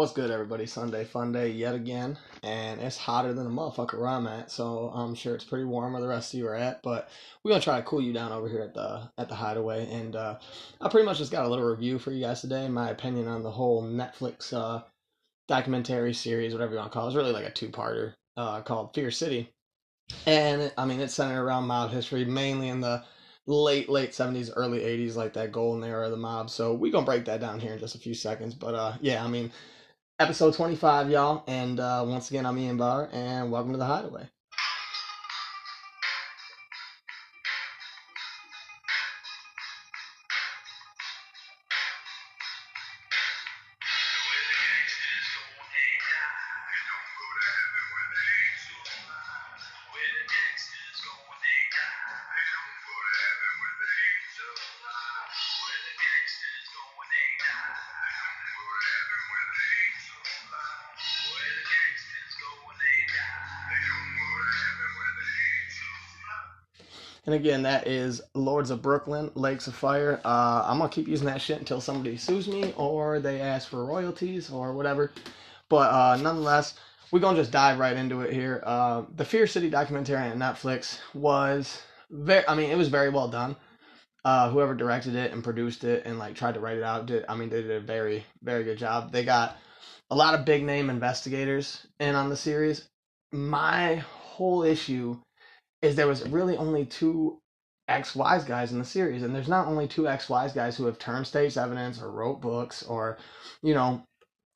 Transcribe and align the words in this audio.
What's 0.00 0.14
good, 0.14 0.30
everybody? 0.30 0.64
Sunday 0.64 1.04
fun 1.04 1.30
day 1.30 1.50
yet 1.50 1.74
again, 1.74 2.16
and 2.42 2.80
it's 2.80 2.96
hotter 2.96 3.34
than 3.34 3.46
a 3.46 3.50
motherfucker 3.50 3.98
where 3.98 4.08
I'm 4.08 4.26
at. 4.26 4.50
So 4.50 4.90
I'm 4.94 5.14
sure 5.14 5.34
it's 5.34 5.44
pretty 5.44 5.66
warm 5.66 5.92
where 5.92 6.00
the 6.00 6.08
rest 6.08 6.32
of 6.32 6.38
you 6.38 6.46
are 6.46 6.54
at, 6.54 6.82
but 6.82 7.10
we're 7.44 7.50
gonna 7.50 7.60
try 7.62 7.76
to 7.76 7.86
cool 7.86 8.00
you 8.00 8.14
down 8.14 8.32
over 8.32 8.48
here 8.48 8.62
at 8.62 8.72
the 8.72 9.10
at 9.18 9.28
the 9.28 9.34
Hideaway. 9.34 9.92
And 9.92 10.16
uh, 10.16 10.38
I 10.80 10.88
pretty 10.88 11.04
much 11.04 11.18
just 11.18 11.30
got 11.30 11.44
a 11.44 11.48
little 11.50 11.66
review 11.66 11.98
for 11.98 12.12
you 12.12 12.22
guys 12.22 12.40
today, 12.40 12.66
my 12.66 12.88
opinion 12.88 13.28
on 13.28 13.42
the 13.42 13.50
whole 13.50 13.82
Netflix 13.82 14.54
uh, 14.54 14.82
documentary 15.48 16.14
series, 16.14 16.54
whatever 16.54 16.72
you 16.72 16.78
want 16.78 16.90
to 16.90 16.94
call 16.94 17.04
it. 17.04 17.08
It's 17.08 17.16
really 17.16 17.32
like 17.32 17.44
a 17.44 17.50
two-parter 17.50 18.14
uh, 18.38 18.62
called 18.62 18.94
Fear 18.94 19.10
City, 19.10 19.52
and 20.24 20.72
I 20.78 20.86
mean 20.86 21.00
it's 21.00 21.12
centered 21.12 21.42
around 21.42 21.66
mob 21.66 21.90
history, 21.90 22.24
mainly 22.24 22.70
in 22.70 22.80
the 22.80 23.04
late 23.46 23.90
late 23.90 24.12
70s 24.12 24.50
early 24.56 24.78
80s 24.78 25.16
like 25.16 25.34
that 25.34 25.52
golden 25.52 25.82
era 25.82 26.04
of 26.04 26.12
the 26.12 26.16
mob 26.16 26.48
so 26.50 26.72
we 26.72 26.90
gonna 26.90 27.04
break 27.04 27.24
that 27.24 27.40
down 27.40 27.58
here 27.58 27.72
in 27.72 27.80
just 27.80 27.96
a 27.96 27.98
few 27.98 28.14
seconds 28.14 28.54
but 28.54 28.74
uh 28.74 28.92
yeah 29.00 29.24
i 29.24 29.26
mean 29.26 29.50
episode 30.20 30.52
25, 30.52 31.10
y'all. 31.10 31.42
And 31.46 31.80
uh, 31.80 32.04
once 32.06 32.30
again, 32.30 32.44
I'm 32.44 32.58
Ian 32.58 32.76
Barr, 32.76 33.08
and 33.10 33.50
welcome 33.50 33.72
to 33.72 33.78
the 33.78 33.86
Hideaway. 33.86 34.28
And 67.30 67.38
again, 67.38 67.62
that 67.62 67.86
is 67.86 68.20
Lords 68.34 68.70
of 68.70 68.82
Brooklyn, 68.82 69.30
Lakes 69.36 69.68
of 69.68 69.74
Fire. 69.76 70.20
Uh, 70.24 70.64
I'm 70.66 70.78
gonna 70.78 70.90
keep 70.90 71.06
using 71.06 71.26
that 71.26 71.40
shit 71.40 71.60
until 71.60 71.80
somebody 71.80 72.16
sues 72.16 72.48
me 72.48 72.74
or 72.76 73.20
they 73.20 73.40
ask 73.40 73.68
for 73.68 73.84
royalties 73.84 74.50
or 74.50 74.72
whatever. 74.72 75.12
But 75.68 75.92
uh, 75.92 76.16
nonetheless, 76.20 76.74
we're 77.12 77.20
gonna 77.20 77.38
just 77.38 77.52
dive 77.52 77.78
right 77.78 77.96
into 77.96 78.22
it 78.22 78.32
here. 78.32 78.64
Uh, 78.66 79.04
the 79.14 79.24
Fear 79.24 79.46
City 79.46 79.70
documentary 79.70 80.16
on 80.16 80.40
Netflix 80.40 80.98
was 81.14 81.80
very. 82.10 82.42
I 82.48 82.56
mean, 82.56 82.68
it 82.68 82.76
was 82.76 82.88
very 82.88 83.10
well 83.10 83.28
done. 83.28 83.54
Uh, 84.24 84.50
whoever 84.50 84.74
directed 84.74 85.14
it 85.14 85.30
and 85.30 85.44
produced 85.44 85.84
it 85.84 86.04
and 86.06 86.18
like 86.18 86.34
tried 86.34 86.54
to 86.54 86.60
write 86.60 86.78
it 86.78 86.82
out 86.82 87.06
did. 87.06 87.24
I 87.28 87.36
mean, 87.36 87.48
they 87.48 87.62
did 87.62 87.70
a 87.70 87.78
very 87.78 88.24
very 88.42 88.64
good 88.64 88.76
job. 88.76 89.12
They 89.12 89.24
got 89.24 89.56
a 90.10 90.16
lot 90.16 90.34
of 90.34 90.44
big 90.44 90.64
name 90.64 90.90
investigators 90.90 91.86
in 92.00 92.16
on 92.16 92.28
the 92.28 92.36
series. 92.36 92.88
My 93.30 93.98
whole 93.98 94.64
issue 94.64 95.16
is 95.82 95.96
there 95.96 96.06
was 96.06 96.28
really 96.28 96.56
only 96.56 96.84
two 96.84 97.40
X 97.88 98.14
Wise 98.14 98.44
guys 98.44 98.72
in 98.72 98.78
the 98.78 98.84
series, 98.84 99.22
and 99.22 99.34
there's 99.34 99.48
not 99.48 99.66
only 99.66 99.88
two 99.88 100.08
X 100.08 100.28
Wise 100.28 100.52
guys 100.52 100.76
who 100.76 100.86
have 100.86 100.98
turned 100.98 101.26
state's 101.26 101.56
evidence 101.56 102.00
or 102.00 102.10
wrote 102.10 102.40
books 102.40 102.82
or, 102.84 103.18
you 103.62 103.74
know, 103.74 104.02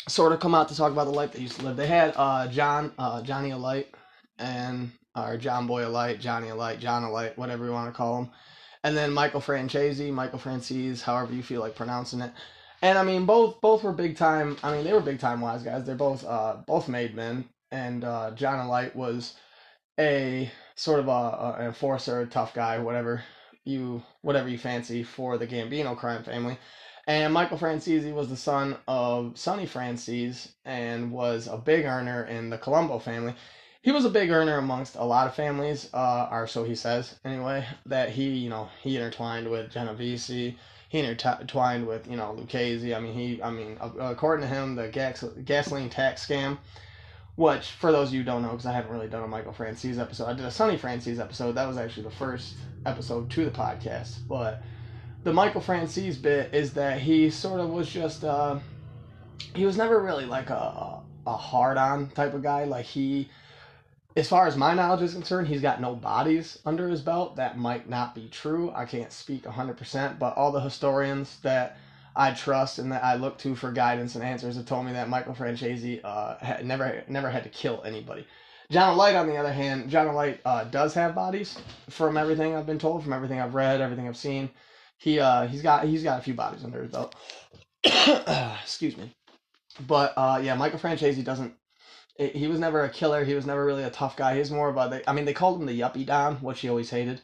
sort 0.08 0.32
of 0.32 0.40
come 0.40 0.54
out 0.54 0.68
to 0.68 0.76
talk 0.76 0.92
about 0.92 1.06
the 1.06 1.12
life 1.12 1.32
they 1.32 1.40
used 1.40 1.58
to 1.58 1.64
live. 1.64 1.76
They 1.76 1.86
had 1.86 2.14
uh, 2.16 2.46
John 2.48 2.92
uh, 2.98 3.22
Johnny 3.22 3.50
Alite 3.50 3.86
and 4.38 4.92
or 5.16 5.36
John 5.36 5.66
Boy 5.66 5.82
Alite, 5.82 6.20
Johnny 6.20 6.48
Alite, 6.48 6.78
John 6.78 7.02
Alite, 7.02 7.36
whatever 7.36 7.64
you 7.64 7.72
want 7.72 7.92
to 7.92 7.96
call 7.96 8.22
him, 8.22 8.30
and 8.82 8.96
then 8.96 9.12
Michael 9.12 9.40
Franzese, 9.40 10.12
Michael 10.12 10.38
Francis, 10.38 11.02
however 11.02 11.32
you 11.32 11.42
feel 11.42 11.60
like 11.60 11.74
pronouncing 11.74 12.20
it. 12.20 12.32
And 12.82 12.98
I 12.98 13.02
mean, 13.02 13.24
both 13.24 13.60
both 13.60 13.82
were 13.82 13.92
big 13.92 14.16
time. 14.16 14.58
I 14.62 14.72
mean, 14.72 14.84
they 14.84 14.92
were 14.92 15.00
big 15.00 15.18
time 15.18 15.40
wise 15.40 15.62
guys. 15.62 15.84
They're 15.84 15.94
both 15.94 16.24
uh, 16.24 16.56
both 16.66 16.88
made 16.88 17.14
men, 17.14 17.48
and 17.70 18.04
uh, 18.04 18.32
John 18.32 18.64
Alite 18.66 18.94
was 18.94 19.34
a 19.98 20.50
sort 20.74 21.00
of 21.00 21.08
a, 21.08 21.56
an 21.58 21.66
enforcer, 21.66 22.20
a 22.20 22.26
tough 22.26 22.54
guy, 22.54 22.78
whatever 22.78 23.22
you 23.64 24.02
whatever 24.22 24.48
you 24.48 24.58
fancy 24.58 25.02
for 25.02 25.38
the 25.38 25.46
Gambino 25.46 25.96
crime 25.96 26.22
family. 26.22 26.58
And 27.06 27.34
Michael 27.34 27.58
Franzese 27.58 28.12
was 28.14 28.28
the 28.28 28.36
son 28.36 28.76
of 28.88 29.38
Sonny 29.38 29.66
Franzese 29.66 30.48
and 30.64 31.12
was 31.12 31.46
a 31.46 31.58
big 31.58 31.84
earner 31.84 32.24
in 32.24 32.48
the 32.48 32.58
Colombo 32.58 32.98
family. 32.98 33.34
He 33.82 33.92
was 33.92 34.06
a 34.06 34.10
big 34.10 34.30
earner 34.30 34.56
amongst 34.56 34.96
a 34.96 35.04
lot 35.04 35.26
of 35.26 35.34
families, 35.34 35.90
uh, 35.92 36.28
or 36.30 36.46
so 36.46 36.64
he 36.64 36.74
says 36.74 37.16
anyway. 37.22 37.66
That 37.84 38.08
he, 38.08 38.30
you 38.30 38.48
know, 38.48 38.70
he 38.82 38.96
intertwined 38.96 39.50
with 39.50 39.70
Genovese. 39.70 40.28
He 40.28 40.56
intertwined 40.90 41.86
with, 41.86 42.08
you 42.08 42.16
know, 42.16 42.32
Lucchese. 42.32 42.94
I 42.94 43.00
mean, 43.00 43.12
he, 43.12 43.42
I 43.42 43.50
mean, 43.50 43.76
according 43.80 44.48
to 44.48 44.54
him, 44.54 44.74
the 44.74 44.88
gas, 44.88 45.22
gasoline 45.44 45.90
tax 45.90 46.26
scam 46.26 46.56
which, 47.36 47.70
for 47.70 47.90
those 47.90 48.08
of 48.08 48.14
you 48.14 48.20
who 48.20 48.24
don't 48.24 48.42
know, 48.42 48.50
because 48.50 48.66
I 48.66 48.72
haven't 48.72 48.92
really 48.92 49.08
done 49.08 49.24
a 49.24 49.28
Michael 49.28 49.52
Francis 49.52 49.98
episode, 49.98 50.26
I 50.26 50.34
did 50.34 50.44
a 50.44 50.50
Sonny 50.50 50.76
Francis 50.76 51.18
episode. 51.18 51.52
That 51.52 51.66
was 51.66 51.76
actually 51.76 52.04
the 52.04 52.10
first 52.10 52.56
episode 52.86 53.30
to 53.30 53.44
the 53.44 53.50
podcast. 53.50 54.18
But 54.28 54.62
the 55.24 55.32
Michael 55.32 55.60
Francis 55.60 56.16
bit 56.16 56.54
is 56.54 56.74
that 56.74 57.00
he 57.00 57.30
sort 57.30 57.60
of 57.60 57.70
was 57.70 57.90
just, 57.90 58.24
uh, 58.24 58.60
he 59.54 59.64
was 59.64 59.76
never 59.76 60.00
really 60.00 60.26
like 60.26 60.50
a, 60.50 61.00
a 61.26 61.36
hard 61.36 61.76
on 61.76 62.10
type 62.10 62.34
of 62.34 62.42
guy. 62.42 62.64
Like, 62.64 62.86
he, 62.86 63.30
as 64.16 64.28
far 64.28 64.46
as 64.46 64.56
my 64.56 64.74
knowledge 64.74 65.02
is 65.02 65.14
concerned, 65.14 65.48
he's 65.48 65.60
got 65.62 65.80
no 65.80 65.96
bodies 65.96 66.60
under 66.64 66.88
his 66.88 67.00
belt. 67.00 67.34
That 67.34 67.58
might 67.58 67.88
not 67.88 68.14
be 68.14 68.28
true. 68.28 68.70
I 68.76 68.84
can't 68.84 69.10
speak 69.10 69.42
100%, 69.42 70.20
but 70.20 70.36
all 70.36 70.52
the 70.52 70.60
historians 70.60 71.40
that 71.40 71.78
I 72.16 72.32
trust 72.32 72.78
and 72.78 72.92
that 72.92 73.02
I 73.02 73.16
look 73.16 73.38
to 73.38 73.56
for 73.56 73.72
guidance 73.72 74.14
and 74.14 74.24
answers 74.24 74.56
have 74.56 74.66
told 74.66 74.86
me 74.86 74.92
that 74.92 75.08
Michael 75.08 75.34
Franzese 75.34 76.00
uh, 76.04 76.36
had 76.38 76.64
never 76.64 77.02
never 77.08 77.30
had 77.30 77.42
to 77.42 77.48
kill 77.48 77.82
anybody. 77.84 78.26
John 78.70 78.96
Alite, 78.96 79.18
on 79.18 79.28
the 79.28 79.36
other 79.36 79.52
hand, 79.52 79.90
John 79.90 80.06
Alite 80.06 80.38
uh, 80.44 80.64
does 80.64 80.94
have 80.94 81.14
bodies 81.14 81.58
from 81.90 82.16
everything 82.16 82.54
I've 82.54 82.66
been 82.66 82.78
told, 82.78 83.02
from 83.02 83.12
everything 83.12 83.40
I've 83.40 83.54
read, 83.54 83.80
everything 83.80 84.08
I've 84.08 84.16
seen. 84.16 84.48
He 84.98 85.18
uh, 85.18 85.46
he's 85.46 85.62
got 85.62 85.84
he's 85.84 86.02
got 86.02 86.18
a 86.18 86.22
few 86.22 86.34
bodies 86.34 86.64
under 86.64 86.82
his 86.82 86.92
belt. 86.92 87.14
Excuse 88.62 88.96
me, 88.96 89.14
but 89.86 90.14
uh, 90.16 90.40
yeah, 90.42 90.54
Michael 90.54 90.78
Franzese 90.78 91.24
doesn't. 91.24 91.54
He 92.16 92.46
was 92.46 92.60
never 92.60 92.84
a 92.84 92.88
killer. 92.88 93.24
He 93.24 93.34
was 93.34 93.44
never 93.44 93.64
really 93.64 93.82
a 93.82 93.90
tough 93.90 94.16
guy. 94.16 94.36
He's 94.36 94.50
more 94.50 94.68
of 94.68 94.76
a. 94.76 95.08
I 95.10 95.12
mean, 95.12 95.24
they 95.24 95.34
called 95.34 95.60
him 95.60 95.66
the 95.66 95.80
Yuppie 95.80 96.06
Don, 96.06 96.36
which 96.36 96.60
he 96.60 96.68
always 96.68 96.90
hated. 96.90 97.20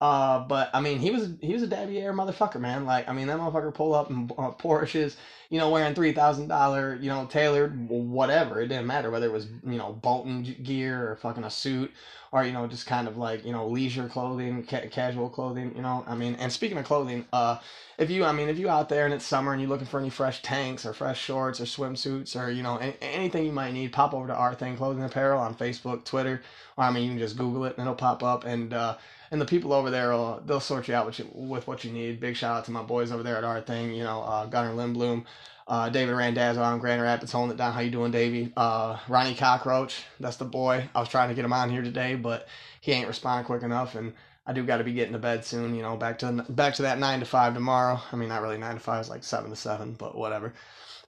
Uh, 0.00 0.40
but 0.40 0.70
I 0.74 0.80
mean, 0.80 1.00
he 1.00 1.10
was 1.10 1.30
he 1.42 1.54
was 1.54 1.64
a 1.64 1.68
Dabby 1.68 1.98
Air 2.00 2.14
motherfucker, 2.14 2.60
man. 2.60 2.86
Like, 2.86 3.08
I 3.08 3.14
mean, 3.14 3.26
that 3.28 3.38
motherfucker 3.38 3.74
pulled 3.74 3.96
up 3.96 4.10
in 4.10 4.30
uh, 4.38 4.52
Porsches, 4.52 5.16
you 5.50 5.58
know, 5.58 5.70
wearing 5.70 5.94
three 5.96 6.12
thousand 6.12 6.48
dollar, 6.48 6.96
you 7.02 7.08
know, 7.10 7.26
tailored 7.26 7.88
whatever. 7.90 8.62
It 8.62 8.68
didn't 8.68 8.86
matter 8.86 9.10
whether 9.10 9.26
it 9.26 9.32
was 9.32 9.48
you 9.66 9.78
know 9.78 9.94
Bolton 9.94 10.44
gear 10.62 11.10
or 11.10 11.16
fucking 11.16 11.44
a 11.44 11.50
suit 11.50 11.92
or 12.32 12.44
you 12.44 12.52
know 12.52 12.66
just 12.68 12.86
kind 12.86 13.08
of 13.08 13.18
like 13.18 13.44
you 13.44 13.52
know 13.52 13.66
leisure 13.68 14.08
clothing, 14.08 14.64
ca- 14.64 14.88
casual 14.90 15.28
clothing. 15.30 15.74
You 15.76 15.82
know, 15.82 16.04
I 16.06 16.14
mean, 16.14 16.36
and 16.36 16.52
speaking 16.52 16.78
of 16.78 16.86
clothing, 16.86 17.26
uh, 17.32 17.58
if 17.98 18.10
you, 18.10 18.24
I 18.24 18.32
mean, 18.32 18.48
if 18.48 18.58
you 18.58 18.68
out 18.70 18.88
there 18.88 19.04
and 19.06 19.14
it's 19.14 19.26
summer 19.26 19.52
and 19.52 19.60
you're 19.60 19.70
looking 19.70 19.86
for 19.88 20.00
any 20.00 20.10
fresh 20.10 20.42
tanks 20.42 20.86
or 20.86 20.92
fresh 20.94 21.20
shorts 21.20 21.60
or 21.60 21.64
swimsuits 21.64 22.40
or 22.40 22.50
you 22.50 22.62
know 22.62 22.76
any, 22.78 22.94
anything 23.02 23.46
you 23.46 23.52
might 23.52 23.72
need, 23.72 23.92
pop 23.92 24.14
over 24.14 24.28
to 24.28 24.34
Our 24.36 24.54
Thing 24.54 24.76
Clothing 24.76 25.04
Apparel 25.04 25.40
on 25.40 25.54
Facebook, 25.56 26.04
Twitter, 26.04 26.42
or 26.76 26.84
I 26.84 26.90
mean, 26.92 27.04
you 27.04 27.10
can 27.10 27.18
just 27.18 27.36
Google 27.36 27.64
it 27.66 27.74
and 27.76 27.82
it'll 27.82 27.94
pop 27.96 28.22
up 28.22 28.44
and. 28.44 28.72
uh 28.72 28.96
and 29.30 29.40
the 29.40 29.46
people 29.46 29.72
over 29.72 29.90
there 29.90 30.10
will 30.10 30.42
they'll 30.44 30.60
sort 30.60 30.88
you 30.88 30.94
out 30.94 31.06
with, 31.06 31.18
you, 31.18 31.28
with 31.34 31.66
what 31.66 31.84
you 31.84 31.92
need. 31.92 32.20
Big 32.20 32.36
shout 32.36 32.56
out 32.56 32.64
to 32.64 32.70
my 32.70 32.82
boys 32.82 33.12
over 33.12 33.22
there 33.22 33.36
at 33.36 33.44
our 33.44 33.60
thing. 33.60 33.92
You 33.92 34.04
know, 34.04 34.22
uh, 34.22 34.46
Gunnar 34.46 34.74
Lindblom, 34.74 35.24
uh, 35.68 35.88
David 35.88 36.14
Randazzo 36.14 36.62
on 36.62 36.78
Grand 36.78 37.02
Rapids 37.02 37.32
holding 37.32 37.52
it 37.52 37.58
down. 37.58 37.72
How 37.72 37.80
you 37.80 37.90
doing, 37.90 38.10
Davey? 38.10 38.52
Uh, 38.56 38.98
Ronnie 39.08 39.34
Cockroach, 39.34 40.04
that's 40.18 40.36
the 40.36 40.44
boy. 40.44 40.88
I 40.94 41.00
was 41.00 41.08
trying 41.08 41.28
to 41.28 41.34
get 41.34 41.44
him 41.44 41.52
on 41.52 41.70
here 41.70 41.82
today, 41.82 42.16
but 42.16 42.48
he 42.80 42.92
ain't 42.92 43.08
responding 43.08 43.46
quick 43.46 43.62
enough, 43.62 43.94
and 43.94 44.12
I 44.46 44.52
do 44.52 44.64
got 44.64 44.78
to 44.78 44.84
be 44.84 44.92
getting 44.92 45.12
to 45.12 45.18
bed 45.18 45.44
soon. 45.44 45.74
You 45.74 45.82
know, 45.82 45.96
back 45.96 46.18
to 46.20 46.44
back 46.48 46.74
to 46.74 46.82
that 46.82 46.98
nine 46.98 47.20
to 47.20 47.26
five 47.26 47.54
tomorrow. 47.54 48.00
I 48.10 48.16
mean, 48.16 48.28
not 48.28 48.42
really 48.42 48.58
nine 48.58 48.74
to 48.74 48.80
five. 48.80 49.00
It's 49.00 49.10
like 49.10 49.22
seven 49.22 49.50
to 49.50 49.56
seven, 49.56 49.94
but 49.94 50.16
whatever. 50.16 50.54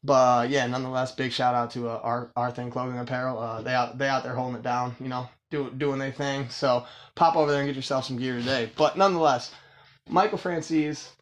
But 0.04 0.12
uh, 0.14 0.42
yeah, 0.48 0.66
nonetheless, 0.66 1.12
big 1.12 1.32
shout 1.32 1.54
out 1.54 1.70
to 1.72 1.88
uh, 1.88 2.00
our 2.02 2.30
our 2.36 2.50
thing 2.50 2.70
clothing 2.70 2.98
apparel. 2.98 3.38
Uh, 3.38 3.62
they 3.62 3.72
out 3.72 3.98
they 3.98 4.08
out 4.08 4.22
there 4.22 4.34
holding 4.34 4.56
it 4.56 4.62
down. 4.62 4.94
You 5.00 5.08
know, 5.08 5.28
do, 5.52 5.70
doing 5.70 6.00
their 6.00 6.10
thing. 6.10 6.48
So 6.48 6.84
pop 7.14 7.36
over 7.36 7.50
there 7.52 7.60
and 7.60 7.68
get 7.68 7.76
yourself 7.76 8.04
some 8.04 8.16
gear 8.16 8.36
today. 8.38 8.70
But 8.76 8.96
nonetheless, 8.96 9.52
Michael 10.08 10.38
Francis, 10.38 11.12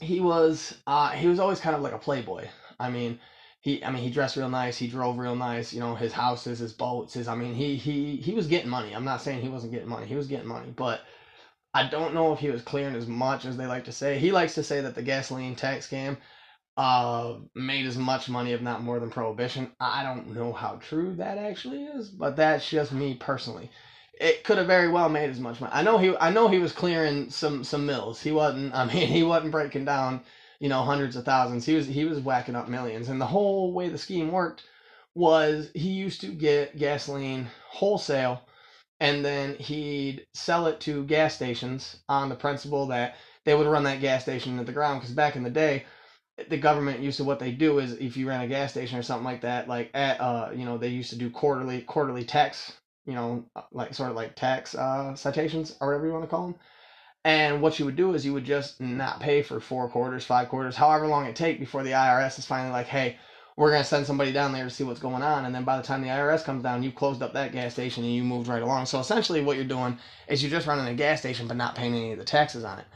he 0.00 0.20
was 0.20 0.76
uh, 0.86 1.10
he 1.10 1.28
was 1.28 1.40
always 1.40 1.60
kind 1.60 1.74
of 1.74 1.82
like 1.82 1.94
a 1.94 1.98
playboy. 1.98 2.46
I 2.78 2.90
mean, 2.90 3.18
he 3.60 3.82
I 3.82 3.90
mean 3.90 4.02
he 4.02 4.10
dressed 4.10 4.36
real 4.36 4.50
nice, 4.50 4.76
he 4.76 4.88
drove 4.88 5.18
real 5.18 5.36
nice. 5.36 5.72
You 5.72 5.80
know, 5.80 5.94
his 5.94 6.12
houses, 6.12 6.58
his 6.58 6.74
boats, 6.74 7.14
his 7.14 7.28
I 7.28 7.34
mean 7.34 7.54
he 7.54 7.76
he 7.76 8.16
he 8.16 8.34
was 8.34 8.46
getting 8.46 8.70
money. 8.70 8.94
I'm 8.94 9.04
not 9.04 9.22
saying 9.22 9.40
he 9.40 9.48
wasn't 9.48 9.72
getting 9.72 9.88
money. 9.88 10.06
He 10.06 10.16
was 10.16 10.26
getting 10.26 10.48
money, 10.48 10.72
but. 10.76 11.00
I 11.72 11.86
don't 11.86 12.14
know 12.14 12.32
if 12.32 12.40
he 12.40 12.50
was 12.50 12.62
clearing 12.62 12.96
as 12.96 13.06
much 13.06 13.44
as 13.44 13.56
they 13.56 13.66
like 13.66 13.84
to 13.84 13.92
say. 13.92 14.18
He 14.18 14.32
likes 14.32 14.56
to 14.56 14.62
say 14.64 14.80
that 14.80 14.96
the 14.96 15.02
gasoline 15.02 15.54
tax 15.54 15.88
scam 15.88 16.16
uh, 16.80 17.34
made 17.54 17.84
as 17.84 17.98
much 17.98 18.30
money, 18.30 18.52
if 18.52 18.62
not 18.62 18.82
more, 18.82 18.98
than 18.98 19.10
Prohibition. 19.10 19.70
I 19.80 20.02
don't 20.02 20.34
know 20.34 20.54
how 20.54 20.76
true 20.76 21.14
that 21.16 21.36
actually 21.36 21.84
is, 21.84 22.08
but 22.08 22.36
that's 22.36 22.68
just 22.70 22.90
me 22.92 23.14
personally. 23.14 23.70
It 24.18 24.44
could 24.44 24.58
have 24.58 24.66
very 24.66 24.88
well 24.88 25.10
made 25.10 25.30
as 25.30 25.40
much 25.40 25.60
money. 25.60 25.72
I 25.74 25.82
know 25.82 25.98
he, 25.98 26.16
I 26.18 26.30
know 26.30 26.48
he 26.48 26.58
was 26.58 26.72
clearing 26.72 27.30
some 27.30 27.64
some 27.64 27.84
mills. 27.86 28.22
He 28.22 28.32
wasn't. 28.32 28.74
I 28.74 28.86
mean, 28.86 29.08
he 29.08 29.22
wasn't 29.22 29.52
breaking 29.52 29.84
down, 29.84 30.22
you 30.58 30.70
know, 30.70 30.82
hundreds 30.82 31.16
of 31.16 31.24
thousands. 31.26 31.66
He 31.66 31.74
was 31.74 31.86
he 31.86 32.06
was 32.06 32.20
whacking 32.20 32.56
up 32.56 32.68
millions. 32.68 33.08
And 33.10 33.20
the 33.20 33.26
whole 33.26 33.74
way 33.74 33.90
the 33.90 33.98
scheme 33.98 34.32
worked 34.32 34.64
was 35.14 35.70
he 35.74 35.90
used 35.90 36.22
to 36.22 36.28
get 36.28 36.78
gasoline 36.78 37.48
wholesale 37.68 38.42
and 39.00 39.24
then 39.24 39.54
he'd 39.56 40.26
sell 40.34 40.66
it 40.66 40.80
to 40.80 41.04
gas 41.04 41.34
stations 41.34 41.96
on 42.08 42.28
the 42.30 42.36
principle 42.36 42.86
that 42.88 43.14
they 43.44 43.54
would 43.54 43.66
run 43.66 43.84
that 43.84 44.00
gas 44.00 44.22
station 44.22 44.52
into 44.52 44.64
the 44.64 44.72
ground 44.72 45.00
because 45.00 45.14
back 45.14 45.36
in 45.36 45.42
the 45.42 45.50
day 45.50 45.84
the 46.48 46.56
government 46.56 47.00
used 47.00 47.18
to 47.18 47.24
what 47.24 47.38
they 47.38 47.52
do 47.52 47.78
is 47.78 47.92
if 47.94 48.16
you 48.16 48.28
ran 48.28 48.40
a 48.40 48.46
gas 48.46 48.70
station 48.70 48.98
or 48.98 49.02
something 49.02 49.24
like 49.24 49.42
that 49.42 49.68
like 49.68 49.90
at 49.94 50.20
uh 50.20 50.50
you 50.54 50.64
know 50.64 50.78
they 50.78 50.88
used 50.88 51.10
to 51.10 51.16
do 51.16 51.30
quarterly 51.30 51.82
quarterly 51.82 52.24
tax 52.24 52.72
you 53.06 53.14
know 53.14 53.44
like 53.72 53.94
sort 53.94 54.10
of 54.10 54.16
like 54.16 54.34
tax 54.36 54.74
uh 54.74 55.14
citations 55.14 55.76
or 55.80 55.88
whatever 55.88 56.06
you 56.06 56.12
want 56.12 56.24
to 56.24 56.30
call 56.30 56.46
them 56.46 56.54
and 57.24 57.60
what 57.60 57.78
you 57.78 57.84
would 57.84 57.96
do 57.96 58.14
is 58.14 58.24
you 58.24 58.32
would 58.32 58.44
just 58.44 58.80
not 58.80 59.20
pay 59.20 59.42
for 59.42 59.60
four 59.60 59.88
quarters 59.88 60.24
five 60.24 60.48
quarters 60.48 60.76
however 60.76 61.06
long 61.06 61.26
it 61.26 61.36
take 61.36 61.58
before 61.58 61.82
the 61.82 61.90
irs 61.90 62.38
is 62.38 62.46
finally 62.46 62.72
like 62.72 62.86
hey 62.86 63.16
we're 63.60 63.76
to 63.76 63.84
send 63.84 64.06
somebody 64.06 64.32
down 64.32 64.52
there 64.52 64.64
to 64.64 64.70
see 64.70 64.84
what's 64.84 65.00
going 65.00 65.22
on. 65.22 65.44
And 65.44 65.54
then 65.54 65.64
by 65.64 65.76
the 65.76 65.82
time 65.82 66.00
the 66.00 66.08
IRS 66.08 66.44
comes 66.44 66.62
down, 66.62 66.82
you've 66.82 66.94
closed 66.94 67.22
up 67.22 67.34
that 67.34 67.52
gas 67.52 67.74
station 67.74 68.02
and 68.04 68.12
you 68.14 68.24
moved 68.24 68.48
right 68.48 68.62
along. 68.62 68.86
So 68.86 68.98
essentially, 68.98 69.42
what 69.42 69.56
you're 69.56 69.66
doing 69.66 69.98
is 70.28 70.42
you're 70.42 70.50
just 70.50 70.66
running 70.66 70.86
a 70.86 70.94
gas 70.94 71.20
station 71.20 71.46
but 71.46 71.58
not 71.58 71.74
paying 71.74 71.94
any 71.94 72.12
of 72.12 72.18
the 72.18 72.24
taxes 72.24 72.64
on 72.64 72.78
it. 72.78 72.86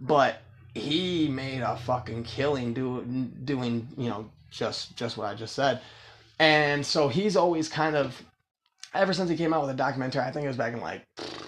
But 0.00 0.42
he 0.74 1.28
made 1.28 1.60
a 1.60 1.76
fucking 1.76 2.24
killing 2.24 2.74
do, 2.74 3.02
doing, 3.44 3.88
you 3.96 4.08
know, 4.08 4.30
just 4.50 4.96
just 4.96 5.16
what 5.16 5.26
I 5.26 5.34
just 5.34 5.54
said. 5.54 5.80
And 6.38 6.84
so 6.84 7.08
he's 7.08 7.36
always 7.36 7.68
kind 7.68 7.96
of, 7.96 8.22
ever 8.94 9.12
since 9.12 9.28
he 9.28 9.36
came 9.36 9.52
out 9.52 9.62
with 9.62 9.70
a 9.70 9.74
documentary, 9.74 10.22
I 10.22 10.30
think 10.30 10.44
it 10.44 10.48
was 10.48 10.56
back 10.56 10.72
in 10.72 10.80
like 10.80 11.04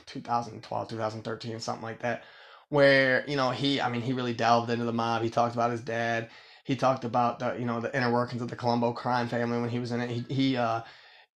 2012, 0.06 0.88
2013, 0.88 1.60
something 1.60 1.82
like 1.82 2.00
that, 2.00 2.24
where, 2.70 3.24
you 3.28 3.36
know, 3.36 3.50
he, 3.50 3.80
I 3.80 3.88
mean, 3.88 4.02
he 4.02 4.12
really 4.12 4.34
delved 4.34 4.68
into 4.68 4.84
the 4.84 4.92
mob. 4.92 5.22
He 5.22 5.30
talked 5.30 5.54
about 5.54 5.70
his 5.70 5.80
dad 5.80 6.28
he 6.70 6.76
talked 6.76 7.04
about 7.04 7.40
the 7.40 7.56
you 7.58 7.64
know 7.64 7.80
the 7.80 7.94
inner 7.96 8.12
workings 8.12 8.42
of 8.42 8.48
the 8.48 8.54
Colombo 8.54 8.92
crime 8.92 9.28
family 9.28 9.60
when 9.60 9.70
he 9.70 9.80
was 9.80 9.90
in 9.90 10.00
it. 10.00 10.08
He 10.08 10.24
he 10.32 10.56
uh, 10.56 10.82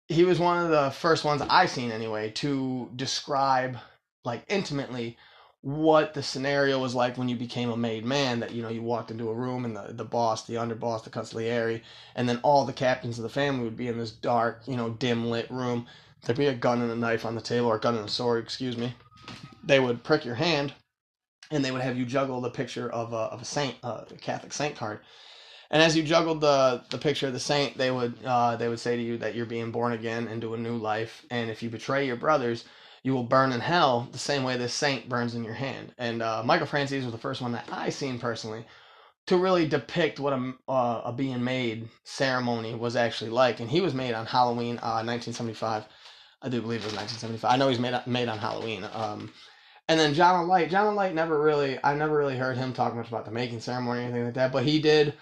he 0.09 0.25
was 0.25 0.41
one 0.41 0.65
of 0.65 0.71
the 0.71 0.91
first 0.91 1.25
ones 1.25 1.41
I 1.49 1.67
seen 1.67 1.93
anyway 1.93 2.31
to 2.32 2.91
describe 2.97 3.77
like 4.25 4.43
intimately 4.49 5.17
what 5.62 6.14
the 6.14 6.22
scenario 6.22 6.78
was 6.78 6.94
like 6.94 7.18
when 7.18 7.28
you 7.28 7.36
became 7.36 7.70
a 7.70 7.76
made 7.76 8.04
man 8.04 8.40
that 8.40 8.52
you 8.52 8.62
know 8.62 8.70
you 8.70 8.82
walked 8.82 9.10
into 9.10 9.28
a 9.28 9.34
room 9.34 9.64
and 9.64 9.76
the, 9.76 9.88
the 9.90 10.04
boss 10.04 10.46
the 10.46 10.54
underboss 10.54 11.04
the 11.04 11.10
consigliere 11.10 11.82
and 12.16 12.26
then 12.26 12.40
all 12.42 12.64
the 12.64 12.72
captains 12.72 13.18
of 13.18 13.22
the 13.22 13.28
family 13.28 13.64
would 13.64 13.76
be 13.76 13.88
in 13.88 13.98
this 13.98 14.10
dark 14.10 14.62
you 14.66 14.76
know 14.76 14.90
dim 14.90 15.28
lit 15.28 15.50
room 15.50 15.86
there'd 16.24 16.38
be 16.38 16.46
a 16.46 16.54
gun 16.54 16.80
and 16.80 16.90
a 16.90 16.96
knife 16.96 17.26
on 17.26 17.34
the 17.34 17.40
table 17.42 17.66
or 17.66 17.76
a 17.76 17.80
gun 17.80 17.94
and 17.94 18.06
a 18.06 18.10
sword 18.10 18.42
excuse 18.42 18.78
me 18.78 18.94
they 19.62 19.78
would 19.78 20.02
prick 20.02 20.24
your 20.24 20.36
hand 20.36 20.72
and 21.50 21.64
they 21.64 21.72
would 21.72 21.82
have 21.82 21.96
you 21.96 22.04
juggle 22.04 22.40
the 22.40 22.50
picture 22.50 22.88
of 22.90 23.12
a, 23.12 23.16
of 23.16 23.42
a 23.42 23.44
saint, 23.44 23.76
uh, 23.82 24.04
a 24.10 24.14
Catholic 24.14 24.52
saint 24.52 24.76
card. 24.76 25.00
And 25.70 25.82
as 25.82 25.96
you 25.96 26.02
juggled 26.02 26.40
the 26.40 26.82
the 26.90 26.98
picture 26.98 27.28
of 27.28 27.32
the 27.32 27.40
saint, 27.40 27.78
they 27.78 27.90
would 27.90 28.14
uh, 28.24 28.56
they 28.56 28.68
would 28.68 28.80
say 28.80 28.96
to 28.96 29.02
you 29.02 29.18
that 29.18 29.34
you're 29.36 29.46
being 29.46 29.70
born 29.70 29.92
again 29.92 30.26
into 30.26 30.54
a 30.54 30.58
new 30.58 30.76
life, 30.76 31.24
and 31.30 31.48
if 31.48 31.62
you 31.62 31.70
betray 31.70 32.06
your 32.06 32.16
brothers, 32.16 32.64
you 33.02 33.14
will 33.14 33.25
burn 33.25 33.52
in 33.52 33.61
hell 33.61 34.08
the 34.12 34.19
same 34.19 34.43
way 34.43 34.56
this 34.56 34.75
saint 34.75 35.08
burns 35.08 35.35
in 35.35 35.44
your 35.44 35.55
hand. 35.55 35.94
And 35.99 36.23
uh, 36.23 36.43
Michael 36.44 36.67
Francis 36.67 37.05
was 37.05 37.12
the 37.12 37.19
first 37.19 37.41
one 37.41 37.52
that 37.52 37.69
I 37.73 37.88
seen 37.91 38.19
personally 38.19 38.64
to 39.26 39.37
really 39.37 39.67
depict 39.67 40.19
what 40.19 40.32
a, 40.32 40.52
uh, 40.69 41.02
a 41.05 41.12
being 41.12 41.43
made 41.43 41.88
ceremony 42.05 42.75
was 42.75 42.97
actually 42.97 43.31
like. 43.31 43.61
And 43.61 43.70
he 43.70 43.81
was 43.81 43.94
made 43.94 44.14
on 44.14 44.26
Halloween, 44.26 44.76
1975. 44.76 45.82
Uh, 45.82 45.87
I 46.43 46.49
do 46.49 46.61
believe 46.61 46.81
it 46.81 46.87
was 46.87 46.94
1975. 46.94 47.50
I 47.50 47.56
know 47.56 47.69
he's 47.69 47.79
made 47.79 48.00
made 48.06 48.29
on 48.29 48.38
Halloween. 48.38 48.87
Um, 48.93 49.32
and 49.88 49.99
then 49.99 50.14
John 50.14 50.46
Alite, 50.46 50.70
John 50.70 50.94
Alite 50.94 51.14
never 51.14 51.41
really, 51.41 51.79
I 51.82 51.94
never 51.94 52.17
really 52.17 52.37
heard 52.37 52.56
him 52.56 52.73
talk 52.73 52.94
much 52.94 53.08
about 53.08 53.25
the 53.25 53.31
making 53.31 53.61
ceremony 53.61 54.00
or 54.00 54.03
anything 54.05 54.25
like 54.25 54.35
that, 54.35 54.53
but 54.53 54.64
he 54.64 54.81
did 54.81 55.14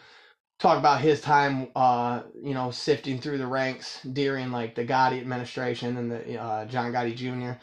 talk 0.58 0.78
about 0.78 1.00
his 1.00 1.20
time, 1.20 1.68
uh, 1.76 2.22
you 2.42 2.54
know, 2.54 2.70
sifting 2.70 3.20
through 3.20 3.38
the 3.38 3.46
ranks 3.46 4.00
during 4.12 4.50
like 4.50 4.74
the 4.74 4.84
Gotti 4.84 5.20
administration 5.20 5.96
and 5.96 6.10
the 6.10 6.36
uh, 6.40 6.64
John 6.66 6.92
Gotti 6.92 7.14
Jr. 7.14 7.58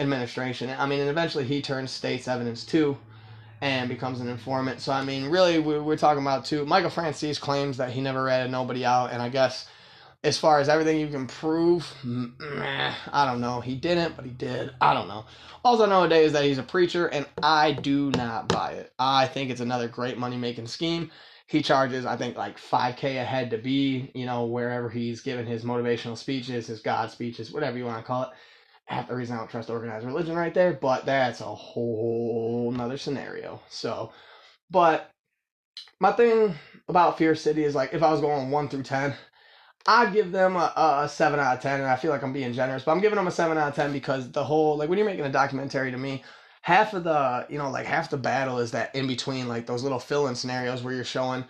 administration. 0.00 0.70
I 0.70 0.86
mean, 0.86 1.00
and 1.00 1.10
eventually 1.10 1.44
he 1.44 1.60
turns 1.60 1.90
state's 1.90 2.28
evidence 2.28 2.64
too 2.64 2.96
and 3.60 3.88
becomes 3.88 4.20
an 4.20 4.28
informant. 4.28 4.80
So, 4.80 4.92
I 4.92 5.02
mean, 5.04 5.28
really, 5.30 5.58
we, 5.58 5.78
we're 5.78 5.96
talking 5.96 6.22
about 6.22 6.44
too. 6.44 6.64
Michael 6.66 6.90
Francis 6.90 7.38
claims 7.38 7.78
that 7.78 7.90
he 7.90 8.00
never 8.00 8.22
ratted 8.22 8.50
nobody 8.50 8.84
out, 8.84 9.12
and 9.12 9.22
I 9.22 9.28
guess 9.28 9.68
as 10.22 10.38
far 10.38 10.60
as 10.60 10.68
everything 10.68 10.98
you 10.98 11.08
can 11.08 11.26
prove, 11.26 11.90
meh, 12.04 12.92
I 13.12 13.26
don't 13.26 13.40
know. 13.40 13.60
He 13.60 13.76
didn't, 13.76 14.16
but 14.16 14.24
he 14.24 14.32
did. 14.32 14.72
I 14.80 14.92
don't 14.92 15.08
know. 15.08 15.24
All 15.64 15.80
I 15.80 15.86
know 15.86 16.02
today 16.02 16.24
is 16.24 16.32
that 16.32 16.44
he's 16.44 16.58
a 16.58 16.62
preacher, 16.62 17.06
and 17.06 17.26
I 17.42 17.72
do 17.72 18.10
not 18.10 18.48
buy 18.48 18.72
it. 18.72 18.92
I 18.98 19.26
think 19.26 19.50
it's 19.50 19.60
another 19.60 19.88
great 19.88 20.18
money 20.18 20.36
making 20.36 20.66
scheme. 20.66 21.10
He 21.46 21.62
charges, 21.62 22.06
I 22.06 22.16
think, 22.16 22.36
like 22.36 22.58
5K 22.58 23.20
a 23.20 23.24
head 23.24 23.50
to 23.50 23.58
be, 23.58 24.10
you 24.14 24.26
know, 24.26 24.46
wherever 24.46 24.88
he's 24.90 25.20
giving 25.20 25.46
his 25.46 25.64
motivational 25.64 26.16
speeches, 26.16 26.66
his 26.66 26.80
God 26.80 27.10
speeches, 27.10 27.52
whatever 27.52 27.78
you 27.78 27.84
want 27.84 27.98
to 27.98 28.04
call 28.06 28.22
it. 28.24 28.30
Half 28.86 29.08
the 29.08 29.16
reason 29.16 29.36
I 29.36 29.40
don't 29.40 29.50
trust 29.50 29.70
organized 29.70 30.06
religion 30.06 30.36
right 30.36 30.54
there, 30.54 30.72
but 30.72 31.06
that's 31.06 31.40
a 31.40 31.44
whole 31.44 32.72
nother 32.76 32.96
scenario. 32.96 33.60
So, 33.68 34.12
but 34.70 35.10
my 36.00 36.12
thing 36.12 36.54
about 36.88 37.18
Fear 37.18 37.34
City 37.34 37.64
is 37.64 37.74
like 37.74 37.94
if 37.94 38.02
I 38.02 38.12
was 38.12 38.20
going 38.20 38.50
1 38.50 38.68
through 38.68 38.84
10, 38.84 39.14
I'd 39.86 40.12
give 40.12 40.32
them 40.32 40.56
a, 40.56 40.72
a, 40.76 41.08
seven 41.08 41.38
out 41.38 41.56
of 41.56 41.62
ten, 41.62 41.80
and 41.80 41.88
I 41.88 41.96
feel 41.96 42.10
like 42.10 42.22
I'm 42.22 42.32
being 42.32 42.52
generous, 42.52 42.82
but 42.82 42.92
I'm 42.92 43.00
giving 43.00 43.16
them 43.16 43.28
a 43.28 43.30
seven 43.30 43.56
out 43.56 43.68
of 43.68 43.74
ten 43.76 43.92
because 43.92 44.30
the 44.32 44.42
whole 44.42 44.76
like 44.76 44.88
when 44.88 44.98
you're 44.98 45.06
making 45.06 45.24
a 45.24 45.30
documentary 45.30 45.92
to 45.92 45.96
me, 45.96 46.24
half 46.66 46.94
of 46.94 47.04
the 47.04 47.46
you 47.48 47.56
know 47.56 47.70
like 47.70 47.86
half 47.86 48.10
the 48.10 48.16
battle 48.16 48.58
is 48.58 48.72
that 48.72 48.92
in 48.92 49.06
between 49.06 49.46
like 49.46 49.66
those 49.66 49.84
little 49.84 50.00
fill-in 50.00 50.34
scenarios 50.34 50.82
where 50.82 50.92
you're 50.92 51.04
showing 51.04 51.44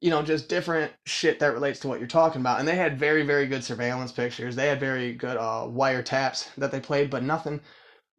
you 0.00 0.10
know 0.10 0.22
just 0.22 0.48
different 0.48 0.92
shit 1.06 1.40
that 1.40 1.52
relates 1.52 1.80
to 1.80 1.88
what 1.88 1.98
you're 1.98 2.06
talking 2.06 2.40
about. 2.40 2.60
And 2.60 2.68
they 2.68 2.76
had 2.76 2.96
very 2.96 3.24
very 3.24 3.48
good 3.48 3.64
surveillance 3.64 4.12
pictures. 4.12 4.54
They 4.54 4.68
had 4.68 4.78
very 4.78 5.12
good 5.12 5.36
uh 5.36 5.66
wiretaps 5.66 6.54
that 6.54 6.70
they 6.70 6.78
played 6.78 7.10
but 7.10 7.24
nothing 7.24 7.60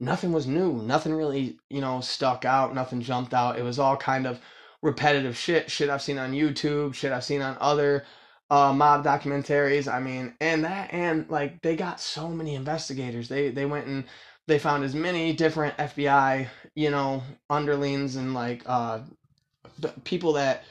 nothing 0.01 0.33
was 0.33 0.45
new. 0.45 0.73
Nothing 0.81 1.13
really 1.13 1.57
you 1.69 1.79
know 1.79 2.01
stuck 2.01 2.43
out. 2.43 2.75
Nothing 2.75 2.99
jumped 2.99 3.33
out. 3.33 3.57
It 3.57 3.63
was 3.63 3.79
all 3.79 3.95
kind 3.95 4.27
of 4.27 4.41
repetitive 4.81 5.37
shit. 5.37 5.71
Shit 5.71 5.89
i've 5.89 6.01
seen 6.01 6.17
on 6.17 6.33
youtube. 6.33 6.93
Shit 6.93 7.13
i've 7.13 7.23
seen 7.23 7.41
on 7.41 7.55
other 7.61 8.03
uh, 8.49 8.73
mob 8.73 9.05
documentaries. 9.05 9.91
I 9.91 10.01
mean, 10.01 10.35
and 10.41 10.65
that 10.65 10.93
and 10.93 11.29
like 11.29 11.61
they 11.61 11.77
got 11.77 12.01
so 12.01 12.27
many 12.27 12.55
investigators. 12.55 13.29
They 13.29 13.49
they 13.51 13.65
went 13.65 13.87
and 13.87 14.03
they 14.47 14.59
found 14.59 14.83
as 14.83 14.95
many 14.95 15.33
different 15.33 15.77
FBI, 15.77 16.47
you 16.75 16.89
know, 16.89 17.23
underlings 17.49 18.15
and 18.15 18.33
like 18.33 18.63
uh, 18.65 18.99
people 20.03 20.33
that 20.33 20.63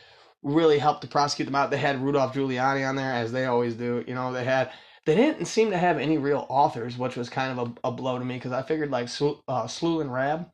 really 0.42 0.78
helped 0.78 1.02
to 1.02 1.08
prosecute 1.08 1.46
them 1.46 1.54
out. 1.54 1.70
They 1.70 1.78
had 1.78 2.02
Rudolph 2.02 2.34
Giuliani 2.34 2.88
on 2.88 2.96
there 2.96 3.12
as 3.12 3.32
they 3.32 3.46
always 3.46 3.74
do. 3.74 4.04
You 4.06 4.14
know, 4.14 4.32
they 4.32 4.44
had 4.44 4.70
they 5.06 5.14
didn't 5.14 5.46
seem 5.46 5.70
to 5.70 5.78
have 5.78 5.98
any 5.98 6.18
real 6.18 6.46
authors, 6.48 6.98
which 6.98 7.16
was 7.16 7.28
kind 7.28 7.58
of 7.58 7.68
a, 7.84 7.88
a 7.88 7.92
blow 7.92 8.18
to 8.18 8.24
me 8.24 8.34
because 8.36 8.52
I 8.52 8.62
figured 8.62 8.90
like 8.90 9.08
uh, 9.48 9.66
Selwyn 9.66 10.10
Raab, 10.10 10.50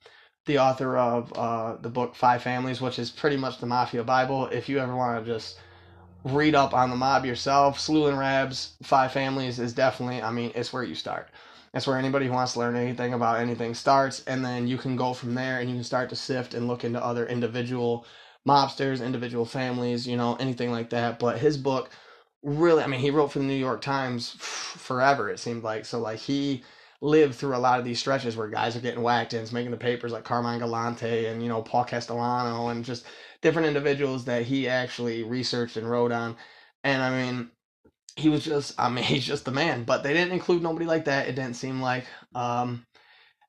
the 0.47 0.59
author 0.59 0.97
of 0.97 1.33
uh, 1.35 1.77
the 1.77 1.89
book 1.89 2.15
Five 2.15 2.43
Families, 2.43 2.81
which 2.81 2.99
is 2.99 3.11
pretty 3.11 3.37
much 3.37 3.59
the 3.59 3.67
Mafia 3.67 4.05
Bible. 4.05 4.47
If 4.47 4.69
you 4.69 4.79
ever 4.79 4.95
want 4.95 5.25
to 5.25 5.33
just 5.33 5.59
read 6.25 6.55
up 6.55 6.75
on 6.75 6.91
the 6.91 6.97
mob 6.97 7.25
yourself. 7.25 7.79
Selwyn 7.79 8.17
Raab's 8.17 8.77
Five 8.83 9.13
Families 9.13 9.59
is 9.59 9.73
definitely, 9.73 10.23
I 10.23 10.31
mean, 10.31 10.53
it's 10.55 10.73
where 10.73 10.83
you 10.83 10.95
start. 10.95 11.29
That's 11.73 11.87
where 11.87 11.99
anybody 11.99 12.27
who 12.27 12.33
wants 12.33 12.55
to 12.55 12.61
learn 12.61 12.77
anything 12.77 13.13
about 13.13 13.41
anything 13.41 13.75
starts, 13.75 14.23
and 14.27 14.45
then 14.45 14.67
you 14.67 14.79
can 14.79 14.97
go 14.97 15.13
from 15.13 15.35
there 15.35 15.61
and 15.61 15.69
you 15.69 15.77
can 15.77 15.85
start 15.85 16.09
to 16.11 16.17
sift 16.17 16.55
and 16.55 16.69
look 16.69 16.85
into 16.85 17.05
other 17.05 17.27
individual 17.27 18.07
mobsters, 18.47 19.05
individual 19.05 19.45
families, 19.45 20.07
you 20.07 20.17
know, 20.17 20.37
anything 20.37 20.71
like 20.71 20.91
that. 20.91 21.19
But 21.19 21.39
his 21.39 21.57
book 21.57 21.91
really, 22.43 22.83
I 22.83 22.87
mean, 22.87 23.01
he 23.01 23.11
wrote 23.11 23.33
for 23.33 23.41
the 23.41 23.45
New 23.45 23.55
York 23.55 23.81
Times 23.83 24.37
forever, 24.39 25.29
it 25.29 25.39
seemed 25.41 25.65
like. 25.65 25.85
So, 25.85 25.99
like, 25.99 26.21
he 26.21 26.63
lived 27.01 27.35
through 27.35 27.57
a 27.57 27.59
lot 27.59 27.79
of 27.79 27.85
these 27.85 27.99
stretches 27.99 28.37
where 28.37 28.49
guys 28.49 28.77
are 28.77 28.81
getting 28.81 29.03
whacked 29.03 29.35
and 29.35 29.43
it's 29.43 29.53
making 29.53 29.71
the 29.71 29.77
papers 29.77 30.13
like 30.13 30.25
Carmine 30.25 30.61
Galante 30.61 31.27
and, 31.27 31.43
you 31.43 31.49
know, 31.49 31.63
Paul 31.63 31.85
Castellano 31.85 32.69
and 32.69 32.85
just 32.85 33.05
different 33.43 33.69
individuals 33.69 34.25
that 34.25 34.45
he 34.45 34.69
actually 34.69 35.23
researched 35.23 35.77
and 35.77 35.89
wrote 35.91 36.13
on. 36.13 36.37
And 36.85 37.03
I 37.03 37.11
mean, 37.11 37.51
he 38.17 38.29
was 38.29 38.45
just, 38.45 38.75
I 38.79 38.89
mean, 38.89 39.05
he's 39.05 39.27
just 39.27 39.45
the 39.45 39.53
man. 39.53 39.85
But 39.85 40.03
they 40.03 40.13
didn't 40.13 40.33
include 40.33 40.63
nobody 40.63 40.87
like 40.87 41.05
that. 41.05 41.29
It 41.29 41.37
didn't 41.37 41.55
seem 41.55 41.81
like. 41.81 42.07
Um, 42.35 42.85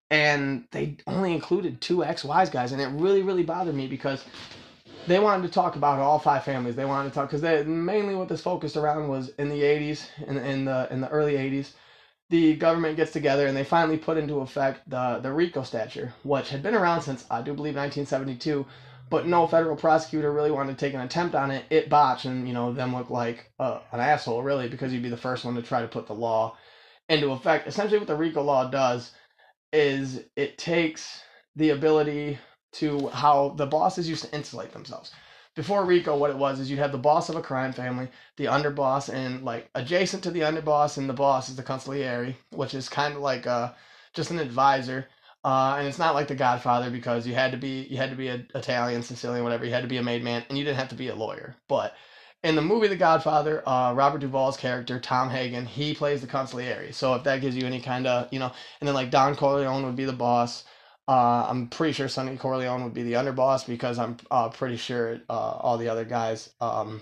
and 0.10 0.66
they 0.72 0.98
only 1.08 1.34
included 1.34 1.82
two 1.82 2.04
ex-wise 2.04 2.50
guys, 2.50 2.72
and 2.72 2.82
it 2.82 2.88
really, 2.88 3.24
really 3.24 3.44
bothered 3.44 3.76
me 3.76 3.88
because 3.88 4.24
they 5.06 5.20
wanted 5.20 5.48
to 5.48 5.54
talk 5.54 5.76
about 5.76 6.00
all 6.00 6.20
five 6.20 6.44
families. 6.44 6.76
They 6.76 6.86
wanted 6.86 7.10
to 7.10 7.16
talk 7.16 7.32
because 7.32 7.66
mainly 7.66 8.16
what 8.16 8.30
this 8.30 8.42
focused 8.42 8.78
around 8.78 9.10
was 9.10 9.30
in 9.38 9.50
the 9.50 9.62
'80s, 9.62 10.08
in, 10.26 10.38
in 10.38 10.66
the 10.66 10.88
in 10.92 11.02
the 11.02 11.10
early 11.10 11.34
'80s, 11.34 11.72
the 12.30 12.56
government 12.56 12.98
gets 12.98 13.12
together 13.12 13.48
and 13.48 13.56
they 13.56 13.64
finally 13.64 13.98
put 13.98 14.18
into 14.18 14.40
effect 14.40 14.90
the 14.90 15.20
the 15.22 15.32
RICO 15.32 15.64
statute, 15.64 16.10
which 16.24 16.50
had 16.50 16.64
been 16.64 16.76
around 16.76 17.02
since 17.02 17.26
I 17.30 17.42
do 17.42 17.54
believe 17.54 17.76
1972, 17.76 18.66
but 19.10 19.28
no 19.28 19.48
federal 19.48 19.76
prosecutor 19.78 20.32
really 20.32 20.52
wanted 20.52 20.78
to 20.78 20.86
take 20.86 20.94
an 20.96 21.02
attempt 21.02 21.36
on 21.36 21.52
it. 21.52 21.66
It 21.70 21.90
botched, 21.90 22.26
and 22.26 22.48
you 22.48 22.54
know 22.54 22.74
them 22.74 22.96
look 22.96 23.10
like 23.10 23.52
uh, 23.60 23.80
an 23.92 24.00
asshole, 24.02 24.44
really, 24.44 24.70
because 24.70 24.94
you'd 24.94 25.04
be 25.04 25.10
the 25.10 25.18
first 25.18 25.46
one 25.46 25.56
to 25.56 25.62
try 25.64 25.82
to 25.82 25.88
put 25.88 26.08
the 26.08 26.14
law 26.16 26.58
into 27.10 27.32
effect. 27.32 27.68
Essentially, 27.68 28.00
what 28.00 28.08
the 28.08 28.16
RICO 28.16 28.44
law 28.44 28.70
does 28.70 29.12
is 29.74 30.22
it 30.36 30.58
takes 30.58 31.22
the 31.56 31.72
ability 31.72 32.40
to 32.74 33.08
how 33.10 33.50
the 33.58 33.66
bosses 33.66 34.10
used 34.10 34.24
to 34.26 34.36
insulate 34.36 34.72
themselves. 34.74 35.12
before 35.56 35.86
Rico, 35.86 36.16
what 36.18 36.30
it 36.30 36.38
was 36.38 36.60
is 36.60 36.70
you'd 36.70 36.80
have 36.80 36.92
the 36.92 36.98
boss 36.98 37.30
of 37.30 37.36
a 37.36 37.42
crime 37.42 37.74
family, 37.74 38.10
the 38.38 38.46
underboss, 38.46 39.14
and 39.14 39.44
like 39.44 39.70
adjacent 39.76 40.24
to 40.24 40.32
the 40.32 40.42
underboss 40.42 40.98
and 40.98 41.10
the 41.10 41.14
boss 41.14 41.50
is 41.50 41.56
the 41.58 41.64
consigliere, 41.64 42.36
which 42.52 42.74
is 42.74 42.90
kind 42.90 43.16
of 43.16 43.22
like 43.22 43.48
uh 43.48 43.72
just 44.14 44.32
an 44.32 44.40
advisor. 44.40 45.08
Uh, 45.48 45.77
and 45.80 45.88
it's 45.88 45.98
not 45.98 46.13
like 46.13 46.27
The 46.27 46.36
Godfather 46.36 46.89
because 46.89 47.25
you 47.25 47.34
had 47.34 47.54
to 47.54 47.58
be 47.58 47.88
you 47.89 47.96
had 47.96 48.10
to 48.10 48.18
be 48.18 48.27
a 48.27 48.46
Italian, 48.54 49.01
Sicilian, 49.01 49.46
whatever. 49.46 49.63
You 49.63 49.72
had 49.72 49.84
to 49.84 49.88
be 49.88 49.96
a 49.96 50.04
made 50.04 50.22
man, 50.22 50.44
and 50.50 50.58
you 50.58 50.66
didn't 50.66 50.75
have 50.75 50.89
to 50.89 50.96
be 50.96 51.08
a 51.08 51.16
lawyer. 51.16 51.56
But 51.70 51.94
in 52.44 52.58
the 52.58 52.62
movie 52.62 52.89
The 52.89 52.98
Godfather, 52.98 53.63
uh, 53.66 53.94
Robert 53.94 54.20
Duvall's 54.20 54.58
character 54.58 55.00
Tom 55.00 55.30
Hagen, 55.30 55.66
he 55.66 55.94
plays 55.94 56.20
the 56.20 56.27
consigliere. 56.27 56.94
So 56.94 57.13
if 57.13 57.24
that 57.24 57.39
gives 57.39 57.56
you 57.56 57.66
any 57.66 57.80
kind 57.80 58.08
of 58.08 58.27
you 58.34 58.39
know, 58.39 58.51
and 58.82 58.88
then 58.89 58.94
like 58.94 59.10
Don 59.10 59.38
Corleone 59.38 59.86
would 59.86 59.96
be 59.96 60.04
the 60.04 60.12
boss. 60.12 60.66
Uh, 61.08 61.48
I'm 61.48 61.70
pretty 61.70 61.94
sure 61.94 62.10
Sonny 62.10 62.36
Corleone 62.36 62.84
would 62.84 62.94
be 62.94 63.04
the 63.04 63.13
underboss 63.13 63.66
because 63.66 63.98
I'm 64.00 64.18
uh, 64.30 64.50
pretty 64.50 64.75
sure 64.75 65.22
uh, 65.30 65.34
all 65.62 65.77
the 65.77 65.88
other 65.88 66.04
guys. 66.04 66.50
Um, 66.60 67.01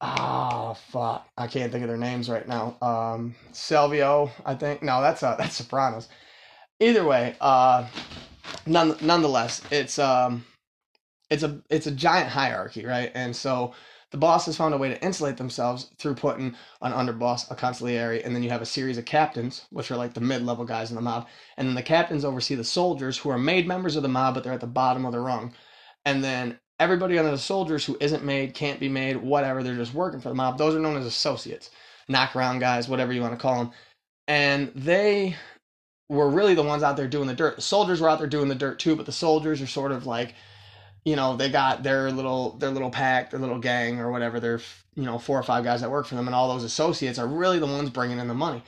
ah, 0.00 0.72
fuck, 0.72 1.28
I 1.36 1.46
can't 1.46 1.70
think 1.70 1.82
of 1.82 1.88
their 1.88 1.98
names 1.98 2.30
right 2.30 2.48
now. 2.48 2.78
Um, 2.80 3.34
Silvio, 3.52 4.30
I 4.46 4.54
think. 4.54 4.82
No, 4.82 5.02
that's 5.02 5.22
uh, 5.22 5.36
that's 5.36 5.56
Sopranos. 5.56 6.08
Either 6.80 7.04
way, 7.04 7.36
uh, 7.40 7.86
none, 8.66 8.96
nonetheless, 9.00 9.62
it's 9.70 9.98
um, 9.98 10.44
it's 11.30 11.42
a 11.42 11.60
it's 11.70 11.86
a 11.86 11.90
giant 11.90 12.28
hierarchy, 12.28 12.84
right? 12.84 13.10
And 13.14 13.34
so 13.34 13.74
the 14.10 14.16
boss 14.16 14.46
has 14.46 14.56
found 14.56 14.72
a 14.72 14.78
way 14.78 14.88
to 14.88 15.02
insulate 15.02 15.36
themselves 15.36 15.90
through 15.98 16.14
putting 16.14 16.54
an 16.80 16.92
underboss, 16.92 17.50
a 17.50 17.54
consigliere, 17.54 18.24
and 18.24 18.34
then 18.34 18.42
you 18.42 18.48
have 18.48 18.62
a 18.62 18.66
series 18.66 18.96
of 18.96 19.04
captains, 19.04 19.66
which 19.70 19.90
are 19.90 19.96
like 19.96 20.14
the 20.14 20.20
mid-level 20.20 20.64
guys 20.64 20.90
in 20.90 20.96
the 20.96 21.02
mob, 21.02 21.26
and 21.58 21.68
then 21.68 21.74
the 21.74 21.82
captains 21.82 22.24
oversee 22.24 22.54
the 22.54 22.64
soldiers 22.64 23.18
who 23.18 23.28
are 23.28 23.38
made 23.38 23.66
members 23.66 23.96
of 23.96 24.02
the 24.02 24.08
mob, 24.08 24.34
but 24.34 24.44
they're 24.44 24.52
at 24.54 24.60
the 24.60 24.66
bottom 24.66 25.04
of 25.04 25.12
the 25.12 25.20
rung, 25.20 25.52
and 26.06 26.24
then 26.24 26.58
everybody 26.80 27.18
under 27.18 27.32
the 27.32 27.36
soldiers 27.36 27.84
who 27.84 27.98
isn't 28.00 28.24
made, 28.24 28.54
can't 28.54 28.80
be 28.80 28.88
made, 28.88 29.16
whatever, 29.16 29.62
they're 29.62 29.74
just 29.74 29.92
working 29.92 30.20
for 30.20 30.30
the 30.30 30.34
mob. 30.34 30.56
Those 30.56 30.74
are 30.74 30.80
known 30.80 30.96
as 30.96 31.04
associates, 31.04 31.70
knockaround 32.08 32.60
guys, 32.60 32.88
whatever 32.88 33.12
you 33.12 33.20
want 33.20 33.34
to 33.34 33.38
call 33.38 33.58
them, 33.58 33.72
and 34.26 34.72
they 34.74 35.36
were 36.08 36.28
really 36.28 36.54
the 36.54 36.62
ones 36.62 36.82
out 36.82 36.96
there 36.96 37.08
doing 37.08 37.26
the 37.26 37.34
dirt. 37.34 37.56
The 37.56 37.62
soldiers 37.62 38.00
were 38.00 38.08
out 38.08 38.18
there 38.18 38.28
doing 38.28 38.48
the 38.48 38.54
dirt 38.54 38.78
too, 38.78 38.96
but 38.96 39.06
the 39.06 39.12
soldiers 39.12 39.60
are 39.60 39.66
sort 39.66 39.92
of 39.92 40.06
like 40.06 40.34
you 41.04 41.16
know 41.16 41.36
they 41.36 41.50
got 41.50 41.82
their 41.82 42.10
little 42.10 42.52
their 42.58 42.70
little 42.70 42.90
pack 42.90 43.30
their 43.30 43.40
little 43.40 43.58
gang 43.58 43.98
or 44.00 44.10
whatever 44.10 44.40
their 44.40 44.60
you 44.94 45.04
know 45.04 45.18
four 45.18 45.38
or 45.38 45.42
five 45.42 45.64
guys 45.64 45.80
that 45.80 45.90
work 45.90 46.06
for 46.06 46.16
them 46.16 46.26
and 46.26 46.34
all 46.34 46.52
those 46.52 46.64
associates 46.64 47.18
are 47.18 47.26
really 47.26 47.58
the 47.58 47.66
ones 47.66 47.88
bringing 47.88 48.18
in 48.18 48.28
the 48.28 48.34
money 48.34 48.62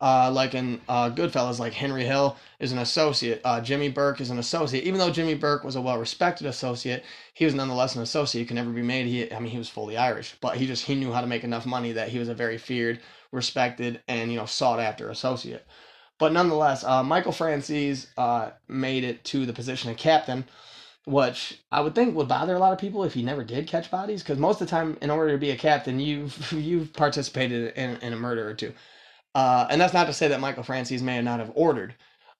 uh, 0.00 0.30
like 0.32 0.54
in 0.54 0.80
uh, 0.88 1.10
Goodfellas, 1.10 1.58
like 1.58 1.74
Henry 1.74 2.04
Hill 2.04 2.36
is 2.58 2.72
an 2.72 2.78
associate. 2.78 3.40
Uh, 3.44 3.60
Jimmy 3.60 3.90
Burke 3.90 4.20
is 4.20 4.30
an 4.30 4.38
associate. 4.38 4.84
Even 4.84 4.98
though 4.98 5.10
Jimmy 5.10 5.34
Burke 5.34 5.62
was 5.62 5.76
a 5.76 5.80
well-respected 5.80 6.46
associate, 6.46 7.04
he 7.34 7.44
was 7.44 7.54
nonetheless 7.54 7.96
an 7.96 8.02
associate. 8.02 8.40
He 8.40 8.46
could 8.46 8.56
never 8.56 8.70
be 8.70 8.82
made. 8.82 9.06
He, 9.06 9.30
I 9.32 9.38
mean, 9.38 9.50
he 9.50 9.58
was 9.58 9.68
fully 9.68 9.96
Irish, 9.96 10.36
but 10.40 10.56
he 10.56 10.66
just 10.66 10.86
he 10.86 10.94
knew 10.94 11.12
how 11.12 11.20
to 11.20 11.26
make 11.26 11.44
enough 11.44 11.66
money 11.66 11.92
that 11.92 12.08
he 12.08 12.18
was 12.18 12.28
a 12.28 12.34
very 12.34 12.56
feared, 12.56 13.00
respected, 13.30 14.00
and 14.08 14.32
you 14.32 14.38
know 14.38 14.46
sought 14.46 14.80
after 14.80 15.10
associate. 15.10 15.66
But 16.20 16.32
nonetheless, 16.34 16.84
uh, 16.84 17.04
Michael 17.04 17.32
Francis 17.32 18.08
uh, 18.18 18.52
made 18.68 19.04
it 19.04 19.24
to 19.26 19.46
the 19.46 19.54
position 19.54 19.90
of 19.90 19.98
captain 19.98 20.44
which 21.06 21.60
I 21.72 21.80
would 21.80 21.94
think 21.94 22.16
would 22.16 22.28
bother 22.28 22.54
a 22.54 22.58
lot 22.60 22.72
of 22.72 22.78
people 22.78 23.04
if 23.04 23.14
he 23.14 23.22
never 23.22 23.44
did 23.44 23.66
catch 23.68 23.90
bodies, 23.90 24.22
because 24.22 24.38
most 24.38 24.60
of 24.60 24.68
the 24.68 24.70
time, 24.70 24.98
in 25.02 25.10
order 25.10 25.32
to 25.32 25.38
be 25.38 25.50
a 25.50 25.56
captain, 25.56 26.00
you've 26.00 26.52
you've 26.54 26.92
participated 26.94 27.74
in, 27.76 27.96
in 27.98 28.12
a 28.12 28.16
murder 28.16 28.48
or 28.48 28.54
two, 28.54 28.72
uh, 29.34 29.66
and 29.70 29.80
that's 29.80 29.94
not 29.94 30.06
to 30.06 30.14
say 30.14 30.28
that 30.28 30.40
Michael 30.40 30.64
Francis 30.64 31.02
may 31.02 31.20
not 31.22 31.40
have 31.40 31.52
ordered 31.54 31.94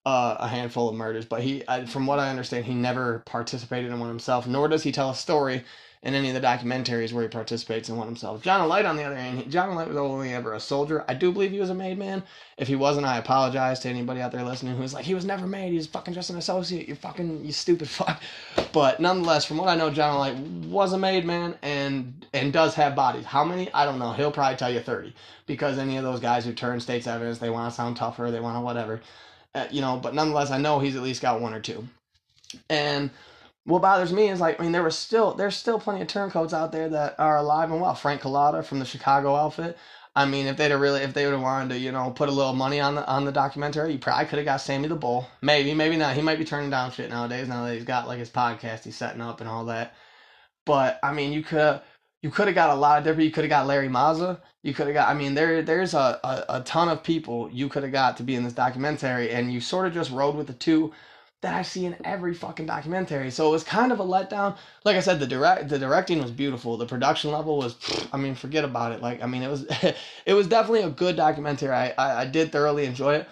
uh, 0.07 0.37
a 0.41 0.49
handful 0.49 0.89
of 0.89 0.97
murders, 0.97 1.27
but 1.27 1.43
he, 1.43 1.65
I, 1.69 1.87
from 1.87 2.07
what 2.07 2.21
I 2.21 2.31
understand, 2.31 2.67
he 2.67 2.75
never 2.75 3.21
participated 3.27 3.91
in 3.93 4.01
one 4.01 4.09
himself. 4.09 4.47
Nor 4.47 4.69
does 4.69 4.85
he 4.85 4.93
tell 4.93 5.11
a 5.11 5.17
story 5.17 5.65
in 6.02 6.14
any 6.14 6.30
of 6.30 6.35
the 6.35 6.40
documentaries 6.40 7.12
where 7.12 7.25
he 7.25 7.28
participates 7.28 7.90
in 7.90 7.97
one 7.97 8.07
himself. 8.07 8.42
John 8.42 8.66
Alite, 8.66 8.88
on 8.88 8.97
the 8.97 9.02
other 9.02 9.16
hand, 9.16 9.50
John 9.50 9.69
Alite 9.69 9.88
was 9.88 9.99
only 9.99 10.33
ever 10.33 10.54
a 10.54 10.61
soldier. 10.61 11.04
I 11.09 11.12
do 11.12 11.30
believe 11.30 11.50
he 11.50 11.61
was 11.61 11.69
a 11.69 11.75
made 11.75 11.99
man. 11.99 12.23
If 12.57 12.69
he 12.69 12.75
wasn't, 12.75 13.07
I 13.07 13.19
apologize 13.19 13.80
to 13.80 13.90
anybody 13.90 14.23
out 14.23 14.33
there 14.33 14.42
listening 14.42 14.76
who's 14.76 14.95
like, 14.95 15.04
he 15.04 15.14
was 15.14 15.26
never 15.26 15.47
made. 15.47 15.73
He's 15.73 15.87
fucking 15.87 16.14
just 16.14 16.30
an 16.30 16.38
associate. 16.38 16.88
You 16.88 16.95
fucking, 16.95 17.45
you 17.45 17.52
stupid 17.52 17.88
fuck. 17.90 18.23
But 18.73 19.00
nonetheless, 19.00 19.45
from 19.45 19.59
what 19.59 19.69
I 19.69 19.76
know, 19.76 19.90
John 19.90 20.16
Alite 20.16 20.69
was 20.69 20.95
a 20.95 20.99
made 20.99 21.26
man 21.26 21.57
and 21.61 22.26
and 22.33 22.52
does 22.52 22.75
have 22.76 22.95
bodies. 22.95 23.26
How 23.26 23.45
many? 23.45 23.71
I 23.75 23.85
don't 23.85 23.99
know. 23.99 24.12
He'll 24.12 24.33
probably 24.33 24.57
tell 24.57 24.73
you 24.73 24.80
30 24.80 25.14
because 25.47 25.76
any 25.76 25.99
of 25.99 26.04
those 26.04 26.21
guys 26.21 26.47
who 26.47 26.54
turn 26.54 26.80
state's 26.80 27.07
evidence, 27.07 27.38
they 27.38 27.50
want 27.50 27.71
to 27.71 27.76
sound 27.76 27.97
tougher, 27.97 28.30
they 28.30 28.40
want 28.40 28.57
to 28.57 28.61
whatever. 28.61 29.00
Uh, 29.54 29.66
you 29.71 29.83
know, 29.83 29.99
but 29.99 30.14
nonetheless, 30.14 30.50
I 30.50 30.59
know 30.59 30.78
he's 30.78 30.97
at 30.97 31.02
least 31.02 31.21
got 31.21 31.40
one 31.40 31.52
or 31.52 31.61
two. 31.61 31.87
And 32.71 33.11
what 33.71 33.83
bothers 33.83 34.12
me 34.12 34.29
is 34.29 34.41
like 34.41 34.61
I 34.61 34.62
mean 34.62 34.73
there 34.73 34.83
was 34.83 34.99
still 34.99 35.35
there's 35.35 35.57
still 35.57 35.79
plenty 35.81 36.03
of 36.03 36.09
turncoats 36.09 36.53
out 36.53 36.73
there 36.73 36.89
that 36.89 37.15
are 37.19 37.39
alive 37.39 37.71
and 37.71 37.81
well. 37.81 37.95
Frank 37.95 38.23
Cullotta 38.23 38.65
from 38.65 38.79
the 38.79 38.85
Chicago 38.85 39.37
outfit. 39.37 39.79
I 40.17 40.27
mean, 40.27 40.47
if 40.47 40.57
they'd 40.57 40.73
have 40.73 40.81
really, 40.81 41.03
if 41.03 41.15
they 41.15 41.25
would 41.25 41.35
have 41.35 41.43
wanted 41.43 41.75
to, 41.75 41.79
you 41.79 41.93
know, 41.93 42.11
put 42.11 42.29
a 42.29 42.33
little 42.33 42.53
money 42.53 42.81
on 42.81 42.97
the 42.97 43.07
on 43.07 43.25
the 43.25 43.33
documentary, 43.33 43.93
you 43.93 43.99
probably 43.99 44.27
could 44.27 44.39
have 44.39 44.45
got 44.45 44.61
Sammy 44.61 44.89
the 44.89 44.97
Bull. 44.97 45.27
Maybe, 45.41 45.73
maybe 45.73 45.97
not. 45.97 46.17
He 46.17 46.23
might 46.23 46.39
be 46.39 46.45
turning 46.45 46.71
down 46.71 46.91
shit 46.91 47.11
nowadays. 47.11 47.49
Now 47.49 47.65
that 47.65 47.75
he's 47.75 47.85
got 47.85 48.09
like 48.09 48.19
his 48.19 48.31
podcast 48.31 48.85
he's 48.85 48.97
setting 48.97 49.21
up 49.21 49.41
and 49.41 49.49
all 49.49 49.65
that. 49.67 49.95
But 50.67 50.99
I 51.03 51.12
mean, 51.12 51.33
you 51.33 51.43
could 51.43 51.81
you 52.23 52.31
could 52.31 52.49
have 52.49 52.55
got 52.57 52.71
a 52.71 52.75
lot 52.75 52.99
of 52.99 53.05
different. 53.05 53.25
You 53.25 53.31
could 53.31 53.45
have 53.45 53.50
got 53.50 53.67
Larry 53.67 53.89
Mazza. 53.89 54.41
You 54.62 54.75
could 54.75 54.89
have 54.89 54.95
got. 54.95 55.09
I 55.09 55.15
mean, 55.15 55.35
there 55.35 55.62
there's 55.62 55.95
a, 55.95 56.19
a, 56.25 56.57
a 56.57 56.61
ton 56.62 56.89
of 56.89 57.03
people 57.05 57.49
you 57.53 57.69
could 57.69 57.85
have 57.85 57.93
got 57.93 58.17
to 58.17 58.25
be 58.25 58.35
in 58.35 58.43
this 58.43 58.53
documentary, 58.53 59.31
and 59.31 59.53
you 59.53 59.61
sort 59.61 59.87
of 59.87 59.95
just 59.95 60.11
rode 60.11 60.35
with 60.35 60.49
the 60.49 60.53
two 60.55 60.93
that 61.43 61.55
I 61.55 61.63
see 61.63 61.87
in 61.87 61.97
every 62.05 62.35
fucking 62.35 62.67
documentary. 62.67 63.31
So 63.31 63.49
it 63.49 63.51
was 63.51 63.65
kind 63.65 63.93
of 63.93 64.01
a 64.01 64.05
letdown. 64.05 64.57
Like 64.85 64.97
I 64.97 65.01
said, 65.01 65.21
the 65.21 65.27
direct 65.27 65.69
the 65.69 65.79
directing 65.79 66.21
was 66.21 66.31
beautiful. 66.31 66.77
The 66.77 66.87
production 66.87 67.33
level 67.33 67.57
was, 67.57 67.77
I 68.13 68.19
mean, 68.19 68.35
forget 68.35 68.65
about 68.65 68.93
it. 68.93 69.01
Like 69.01 69.23
I 69.23 69.27
mean, 69.27 69.43
it 69.43 69.51
was 69.51 69.65
it 70.27 70.35
was 70.35 70.47
definitely 70.47 70.83
a 70.83 70.91
good 70.91 71.17
documentary. 71.17 71.71
I, 71.71 71.91
I, 71.97 72.23
I 72.23 72.25
did 72.27 72.53
thoroughly 72.53 72.85
enjoy 72.85 73.15
it, 73.17 73.29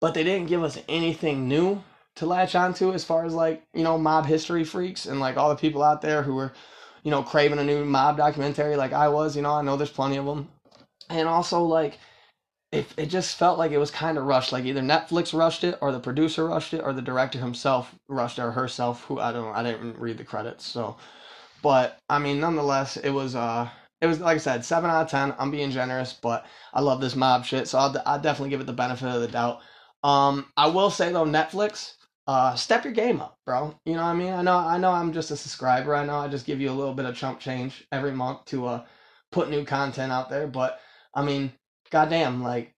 but 0.00 0.14
they 0.14 0.24
didn't 0.24 0.48
give 0.48 0.62
us 0.64 0.78
anything 0.88 1.48
new 1.48 1.82
to 2.16 2.26
latch 2.26 2.54
onto 2.54 2.92
as 2.92 3.04
far 3.04 3.24
as 3.24 3.34
like 3.34 3.62
you 3.72 3.82
know 3.84 3.98
mob 3.98 4.26
history 4.26 4.64
freaks 4.64 5.06
and 5.06 5.20
like 5.20 5.36
all 5.36 5.48
the 5.48 5.56
people 5.56 5.82
out 5.82 6.00
there 6.02 6.22
who 6.22 6.34
were 6.34 6.52
you 7.02 7.10
know 7.10 7.22
craving 7.22 7.58
a 7.58 7.64
new 7.64 7.84
mob 7.84 8.16
documentary 8.16 8.76
like 8.76 8.92
I 8.92 9.08
was. 9.08 9.36
You 9.36 9.42
know, 9.42 9.52
I 9.52 9.62
know 9.62 9.76
there's 9.76 9.90
plenty 9.90 10.16
of 10.16 10.26
them, 10.26 10.48
and 11.08 11.28
also 11.28 11.62
like 11.62 11.98
it, 12.74 12.86
it 12.96 13.06
just 13.06 13.36
felt 13.36 13.56
like 13.56 13.70
it 13.70 13.78
was 13.78 13.92
kind 13.92 14.18
of 14.18 14.24
rushed. 14.24 14.52
Like 14.52 14.64
either 14.64 14.80
Netflix 14.80 15.32
rushed 15.32 15.62
it, 15.62 15.78
or 15.80 15.92
the 15.92 16.00
producer 16.00 16.46
rushed 16.46 16.74
it, 16.74 16.80
or 16.80 16.92
the 16.92 17.02
director 17.02 17.38
himself 17.38 17.94
rushed 18.08 18.38
it, 18.38 18.42
or 18.42 18.50
herself. 18.50 19.04
Who 19.04 19.20
I 19.20 19.32
don't 19.32 19.44
know. 19.44 19.52
I 19.52 19.62
didn't 19.62 19.98
read 19.98 20.18
the 20.18 20.24
credits. 20.24 20.66
So, 20.66 20.96
but 21.62 21.98
I 22.10 22.18
mean, 22.18 22.40
nonetheless, 22.40 22.96
it 22.96 23.10
was 23.10 23.36
uh, 23.36 23.68
it 24.00 24.06
was 24.06 24.18
like 24.18 24.36
I 24.36 24.38
said, 24.38 24.64
seven 24.64 24.90
out 24.90 25.02
of 25.02 25.10
ten. 25.10 25.34
I'm 25.38 25.52
being 25.52 25.70
generous, 25.70 26.12
but 26.12 26.46
I 26.72 26.80
love 26.80 27.00
this 27.00 27.14
mob 27.14 27.44
shit, 27.44 27.68
so 27.68 27.78
I'll, 27.78 28.02
I'll 28.04 28.20
definitely 28.20 28.50
give 28.50 28.60
it 28.60 28.66
the 28.66 28.72
benefit 28.72 29.08
of 29.08 29.20
the 29.20 29.28
doubt. 29.28 29.60
Um, 30.02 30.46
I 30.56 30.66
will 30.66 30.90
say 30.90 31.12
though, 31.12 31.24
Netflix, 31.24 31.94
uh, 32.26 32.56
step 32.56 32.84
your 32.84 32.92
game 32.92 33.20
up, 33.20 33.38
bro. 33.46 33.72
You 33.86 33.94
know 33.94 34.02
what 34.02 34.08
I 34.08 34.14
mean? 34.14 34.32
I 34.32 34.42
know, 34.42 34.56
I 34.56 34.78
know, 34.78 34.90
I'm 34.90 35.12
just 35.12 35.30
a 35.30 35.36
subscriber. 35.36 35.94
I 35.94 36.04
know 36.04 36.16
I 36.16 36.28
just 36.28 36.44
give 36.44 36.60
you 36.60 36.70
a 36.70 36.72
little 36.72 36.92
bit 36.92 37.06
of 37.06 37.16
chump 37.16 37.38
change 37.38 37.86
every 37.92 38.12
month 38.12 38.46
to 38.46 38.66
uh 38.66 38.84
put 39.30 39.48
new 39.48 39.64
content 39.64 40.10
out 40.10 40.28
there, 40.28 40.48
but 40.48 40.80
I 41.14 41.22
mean 41.22 41.52
goddamn, 41.94 42.42
like 42.42 42.74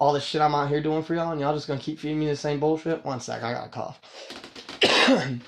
all 0.00 0.12
this 0.12 0.24
shit 0.24 0.40
I'm 0.40 0.54
out 0.54 0.68
here 0.68 0.82
doing 0.82 1.04
for 1.04 1.14
y'all, 1.14 1.30
and 1.30 1.40
y'all 1.40 1.54
just 1.54 1.68
gonna 1.68 1.78
keep 1.78 2.00
feeding 2.00 2.18
me 2.18 2.26
the 2.26 2.34
same 2.34 2.58
bullshit. 2.58 3.04
One 3.04 3.20
sec, 3.20 3.42
I 3.44 3.52
got 3.52 3.66
a 3.66 3.70
cough. 3.70 4.00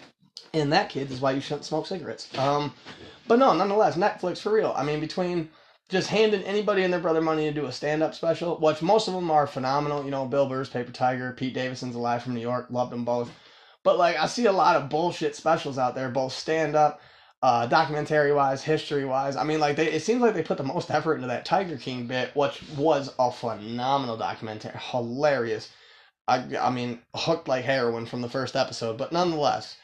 and 0.55 0.73
that, 0.73 0.89
kids, 0.89 1.11
is 1.11 1.21
why 1.21 1.33
you 1.33 1.41
shouldn't 1.41 1.65
smoke 1.65 1.87
cigarettes. 1.87 2.29
Um, 2.39 2.73
but 3.27 3.41
no, 3.41 3.53
nonetheless, 3.55 3.97
Netflix 3.97 4.39
for 4.39 4.53
real. 4.53 4.73
I 4.77 4.85
mean, 4.85 5.01
between 5.01 5.51
just 5.89 6.09
handing 6.09 6.45
anybody 6.45 6.85
and 6.85 6.93
their 6.93 7.01
brother 7.01 7.21
money 7.21 7.47
to 7.47 7.53
do 7.53 7.67
a 7.67 7.73
stand-up 7.73 8.15
special, 8.15 8.57
which 8.59 8.83
most 8.83 9.09
of 9.09 9.15
them 9.15 9.33
are 9.33 9.49
phenomenal. 9.49 10.05
You 10.05 10.13
know, 10.13 10.25
Bill 10.25 10.49
Burr's 10.49 10.69
Paper 10.69 10.93
Tiger, 10.93 11.33
Pete 11.33 11.55
Davidson's 11.55 11.97
Alive 11.97 12.23
from 12.23 12.35
New 12.35 12.41
York, 12.41 12.69
loved 12.71 12.93
them 12.93 13.05
both. 13.05 13.33
But 13.83 13.99
like, 13.99 14.17
I 14.17 14.27
see 14.29 14.47
a 14.47 14.53
lot 14.53 14.77
of 14.77 14.89
bullshit 14.89 15.35
specials 15.35 15.77
out 15.77 15.97
there, 15.97 16.09
both 16.09 16.33
stand-up 16.33 17.01
uh, 17.43 17.67
documentary 17.67 18.33
wise, 18.33 18.63
history 18.63 19.05
wise. 19.05 19.37
I 19.37 19.45
mean, 19.45 19.61
like 19.61 19.77
they, 19.77 19.93
it 19.93 20.03
seems 20.03 20.21
like 20.21 20.35
they 20.35 20.43
put 20.43 20.59
the 20.59 20.65
most 20.65 20.91
effort 20.91 21.17
into 21.17 21.29
that 21.29 21.45
Tiger 21.45 21.77
King 21.77 22.07
bit, 22.07 22.35
which 22.35 22.63
was 22.77 23.15
a 23.19 23.31
phenomenal 23.31 24.17
documentary, 24.17 24.73
hilarious. 24.91 25.71
I, 26.27 26.45
I 26.61 26.71
mean, 26.71 27.01
hooked 27.15 27.49
like 27.49 27.65
heroin 27.65 28.07
from 28.07 28.21
the 28.21 28.29
first 28.29 28.57
episode, 28.57 28.99
but 28.99 29.13
nonetheless, 29.13 29.77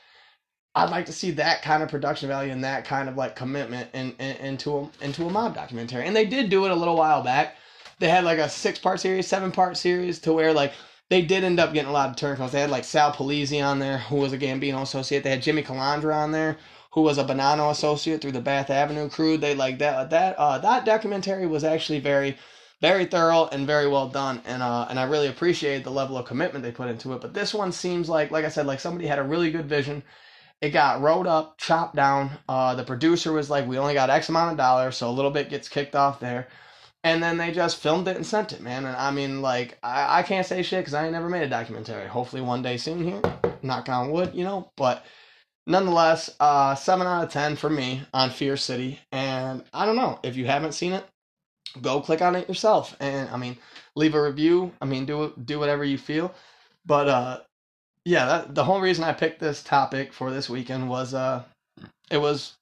I'd 0.75 0.91
like 0.91 1.07
to 1.07 1.13
see 1.13 1.31
that 1.33 1.63
kind 1.63 1.83
of 1.83 1.89
production 1.89 2.29
value 2.29 2.53
and 2.53 2.65
that 2.65 2.85
kind 2.85 3.09
of 3.09 3.17
like 3.17 3.37
commitment 3.37 3.89
in, 3.95 4.13
in, 4.19 4.37
into 4.37 4.77
a 4.77 4.91
into 5.05 5.25
a 5.27 5.31
mob 5.31 5.55
documentary. 5.55 6.05
And 6.05 6.17
they 6.17 6.25
did 6.25 6.51
do 6.51 6.65
it 6.65 6.73
a 6.73 6.75
little 6.75 6.97
while 6.97 7.23
back. 7.23 7.57
They 8.01 8.09
had 8.09 8.25
like 8.25 8.39
a 8.39 8.49
six 8.49 8.79
part 8.79 8.99
series, 9.01 9.29
seven 9.29 9.53
part 9.53 9.77
series, 9.77 10.19
to 10.21 10.33
where 10.33 10.53
like 10.53 10.73
they 11.11 11.23
did 11.23 11.45
end 11.45 11.61
up 11.61 11.73
getting 11.73 11.91
a 11.91 11.93
lot 11.93 12.11
of 12.11 12.17
turncoats. 12.17 12.53
They 12.53 12.61
had 12.61 12.71
like 12.71 12.83
Sal 12.85 13.13
Polisi 13.13 13.65
on 13.65 13.79
there, 13.79 13.99
who 13.99 14.17
was 14.17 14.33
a 14.33 14.39
Gambino 14.39 14.83
associate. 14.83 15.23
They 15.23 15.31
had 15.31 15.43
Jimmy 15.43 15.63
Calandra 15.63 16.17
on 16.17 16.33
there, 16.33 16.57
who 16.95 17.03
was 17.03 17.19
a 17.19 17.25
Bonanno 17.25 17.71
associate 17.71 18.21
through 18.21 18.33
the 18.33 18.41
Bath 18.41 18.71
Avenue 18.71 19.09
crew. 19.09 19.37
They 19.37 19.55
like 19.55 19.79
that 19.79 20.11
that 20.11 20.37
uh, 20.37 20.59
that 20.59 20.85
documentary 20.85 21.47
was 21.47 21.65
actually 21.65 22.01
very 22.01 22.37
very 22.81 23.05
thorough 23.07 23.49
and 23.53 23.67
very 23.67 23.89
well 23.89 24.09
done 24.09 24.43
and 24.45 24.63
uh 24.63 24.87
and 24.91 24.99
I 24.99 25.05
really 25.05 25.29
appreciate 25.29 25.85
the 25.85 25.91
level 25.91 26.19
of 26.19 26.27
commitment 26.27 26.63
they 26.65 26.73
put 26.73 26.89
into 26.89 27.13
it. 27.13 27.21
But 27.21 27.35
this 27.35 27.55
one 27.55 27.73
seems 27.73 28.09
like 28.09 28.31
like 28.31 28.45
I 28.45 28.49
said 28.49 28.67
like 28.67 28.81
somebody 28.81 29.07
had 29.07 29.19
a 29.19 29.23
really 29.25 29.51
good 29.51 29.67
vision. 29.69 30.03
it 30.61 30.71
got 30.71 31.01
wrote 31.03 31.27
up, 31.27 31.59
chopped 31.59 31.97
down. 31.97 32.31
Uh, 32.49 32.75
the 32.75 32.85
producer 32.85 33.33
was 33.33 33.51
like, 33.51 33.67
"We 33.67 33.79
only 33.79 33.95
got 33.95 34.11
X 34.11 34.29
amount 34.29 34.53
of 34.53 34.57
dollars, 34.57 34.97
so 34.97 35.09
a 35.09 35.13
little 35.13 35.31
bit 35.31 35.51
gets 35.51 35.69
kicked 35.69 35.95
off 35.95 36.21
there." 36.21 36.49
And 37.03 37.23
then 37.23 37.37
they 37.37 37.53
just 37.53 37.77
filmed 37.79 38.09
it 38.09 38.17
and 38.17 38.27
sent 38.27 38.53
it, 38.53 38.63
man. 38.63 38.87
And 38.87 38.97
I 38.97 39.11
mean, 39.11 39.43
like, 39.43 39.79
I, 39.83 40.21
I 40.21 40.23
can't 40.23 40.47
say 40.47 40.63
shit 40.63 40.81
because 40.81 40.95
I 40.95 41.05
ain't 41.05 41.13
never 41.13 41.29
made 41.29 41.43
a 41.43 41.49
documentary. 41.51 42.07
Hopefully, 42.09 42.41
one 42.41 42.63
day 42.63 42.79
soon 42.79 43.05
here. 43.05 43.21
Knock 43.63 43.91
on 43.91 44.11
wood, 44.11 44.31
you 44.35 44.45
know. 44.45 44.71
But 44.77 45.05
nonetheless, 45.67 46.31
uh, 46.41 46.75
seven 46.75 47.07
out 47.07 47.25
of 47.25 47.31
ten 47.31 47.57
for 47.57 47.71
me 47.71 48.03
on 48.13 48.31
Fear 48.31 48.57
City. 48.57 49.01
And 49.13 49.65
I 49.73 49.87
don't 49.87 49.97
know 49.97 50.19
if 50.23 50.37
you 50.37 50.47
haven't 50.47 50.73
seen 50.73 50.93
it, 50.93 51.05
go 51.81 52.01
click 52.01 52.23
on 52.23 52.37
it 52.37 52.49
yourself. 52.49 52.97
And 53.01 53.29
I 53.31 53.37
mean, 53.37 53.57
leave 53.97 54.15
a 54.15 54.23
review. 54.23 54.73
I 54.81 54.85
mean, 54.87 55.07
do 55.07 55.33
do 55.45 55.59
whatever 55.59 55.85
you 55.85 55.99
feel. 55.99 56.35
But 56.87 57.09
uh, 57.09 57.41
yeah, 58.05 58.27
that, 58.27 58.55
the 58.55 58.65
whole 58.65 58.81
reason 58.81 59.05
I 59.05 59.13
picked 59.13 59.41
this 59.41 59.63
topic 59.63 60.13
for 60.13 60.31
this 60.31 60.51
weekend 60.51 60.89
was 60.89 61.15
uh, 61.15 61.45
it 62.11 62.19
was 62.19 62.55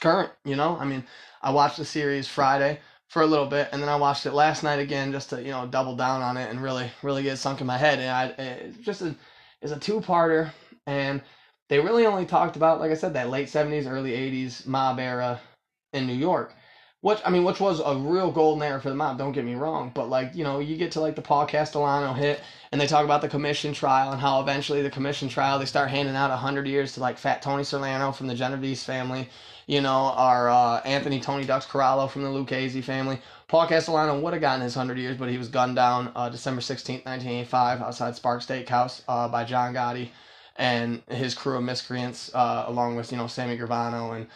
current. 0.00 0.30
You 0.44 0.56
know, 0.56 0.76
I 0.78 0.84
mean, 0.84 1.04
I 1.42 1.50
watched 1.50 1.78
the 1.78 1.84
series 1.84 2.28
Friday 2.28 2.80
for 3.08 3.22
a 3.22 3.26
little 3.26 3.46
bit, 3.46 3.68
and 3.72 3.80
then 3.80 3.88
I 3.88 3.96
watched 3.96 4.26
it 4.26 4.32
last 4.32 4.62
night 4.62 4.80
again 4.80 5.12
just 5.12 5.30
to 5.30 5.40
you 5.42 5.50
know 5.50 5.66
double 5.66 5.96
down 5.96 6.22
on 6.22 6.36
it 6.36 6.50
and 6.50 6.62
really 6.62 6.90
really 7.02 7.22
get 7.22 7.38
sunk 7.38 7.60
in 7.60 7.66
my 7.66 7.78
head. 7.78 7.98
And 7.98 8.10
I 8.10 8.24
it 8.42 8.82
just 8.82 9.02
a, 9.02 9.14
it's 9.62 9.72
a 9.72 9.78
two 9.78 10.00
parter, 10.00 10.50
and 10.86 11.22
they 11.68 11.80
really 11.80 12.06
only 12.06 12.26
talked 12.26 12.56
about 12.56 12.80
like 12.80 12.90
I 12.90 12.94
said 12.94 13.14
that 13.14 13.30
late 13.30 13.48
seventies, 13.48 13.86
early 13.86 14.14
eighties 14.14 14.66
mob 14.66 14.98
era 14.98 15.40
in 15.92 16.06
New 16.06 16.14
York. 16.14 16.54
Which 17.00 17.20
I 17.24 17.28
mean, 17.28 17.44
which 17.44 17.60
was 17.60 17.80
a 17.80 17.96
real 17.96 18.30
golden 18.30 18.62
era 18.62 18.80
for 18.80 18.88
the 18.88 18.94
mob. 18.94 19.18
Don't 19.18 19.32
get 19.32 19.44
me 19.44 19.54
wrong, 19.54 19.92
but 19.94 20.08
like 20.08 20.34
you 20.34 20.42
know, 20.42 20.58
you 20.58 20.76
get 20.76 20.92
to 20.92 21.00
like 21.00 21.16
the 21.16 21.22
Paul 21.22 21.46
Castellano 21.46 22.14
hit, 22.14 22.40
and 22.72 22.80
they 22.80 22.86
talk 22.86 23.04
about 23.04 23.20
the 23.20 23.28
commission 23.28 23.74
trial 23.74 24.12
and 24.12 24.20
how 24.20 24.40
eventually 24.40 24.80
the 24.80 24.90
commission 24.90 25.28
trial 25.28 25.58
they 25.58 25.66
start 25.66 25.90
handing 25.90 26.16
out 26.16 26.30
hundred 26.30 26.66
years 26.66 26.94
to 26.94 27.00
like 27.00 27.18
Fat 27.18 27.42
Tony 27.42 27.62
Salerno 27.62 28.10
from 28.10 28.26
the 28.26 28.34
Genovese 28.34 28.84
family, 28.84 29.28
you 29.66 29.82
know, 29.82 30.14
or 30.16 30.48
uh, 30.48 30.80
Anthony 30.86 31.20
Tony 31.20 31.44
Ducks 31.44 31.66
Corallo 31.66 32.08
from 32.08 32.22
the 32.22 32.30
Lucchese 32.30 32.80
family. 32.80 33.20
Paul 33.48 33.66
Castellano 33.66 34.18
would 34.18 34.32
have 34.32 34.40
gotten 34.40 34.62
his 34.62 34.74
hundred 34.74 34.96
years, 34.96 35.18
but 35.18 35.28
he 35.28 35.36
was 35.36 35.48
gunned 35.48 35.76
down 35.76 36.10
uh, 36.16 36.30
December 36.30 36.62
sixteenth, 36.62 37.04
nineteen 37.04 37.32
eighty 37.32 37.44
five, 37.48 37.82
outside 37.82 38.16
Spark 38.16 38.40
Steakhouse 38.40 39.02
uh, 39.08 39.28
by 39.28 39.44
John 39.44 39.74
Gotti 39.74 40.08
and 40.56 41.02
his 41.08 41.34
crew 41.34 41.56
of 41.56 41.64
miscreants, 41.64 42.34
uh, 42.34 42.64
along 42.66 42.96
with 42.96 43.10
you 43.12 43.18
know 43.18 43.26
Sammy 43.26 43.56
Gravano 43.58 44.16
and 44.16 44.26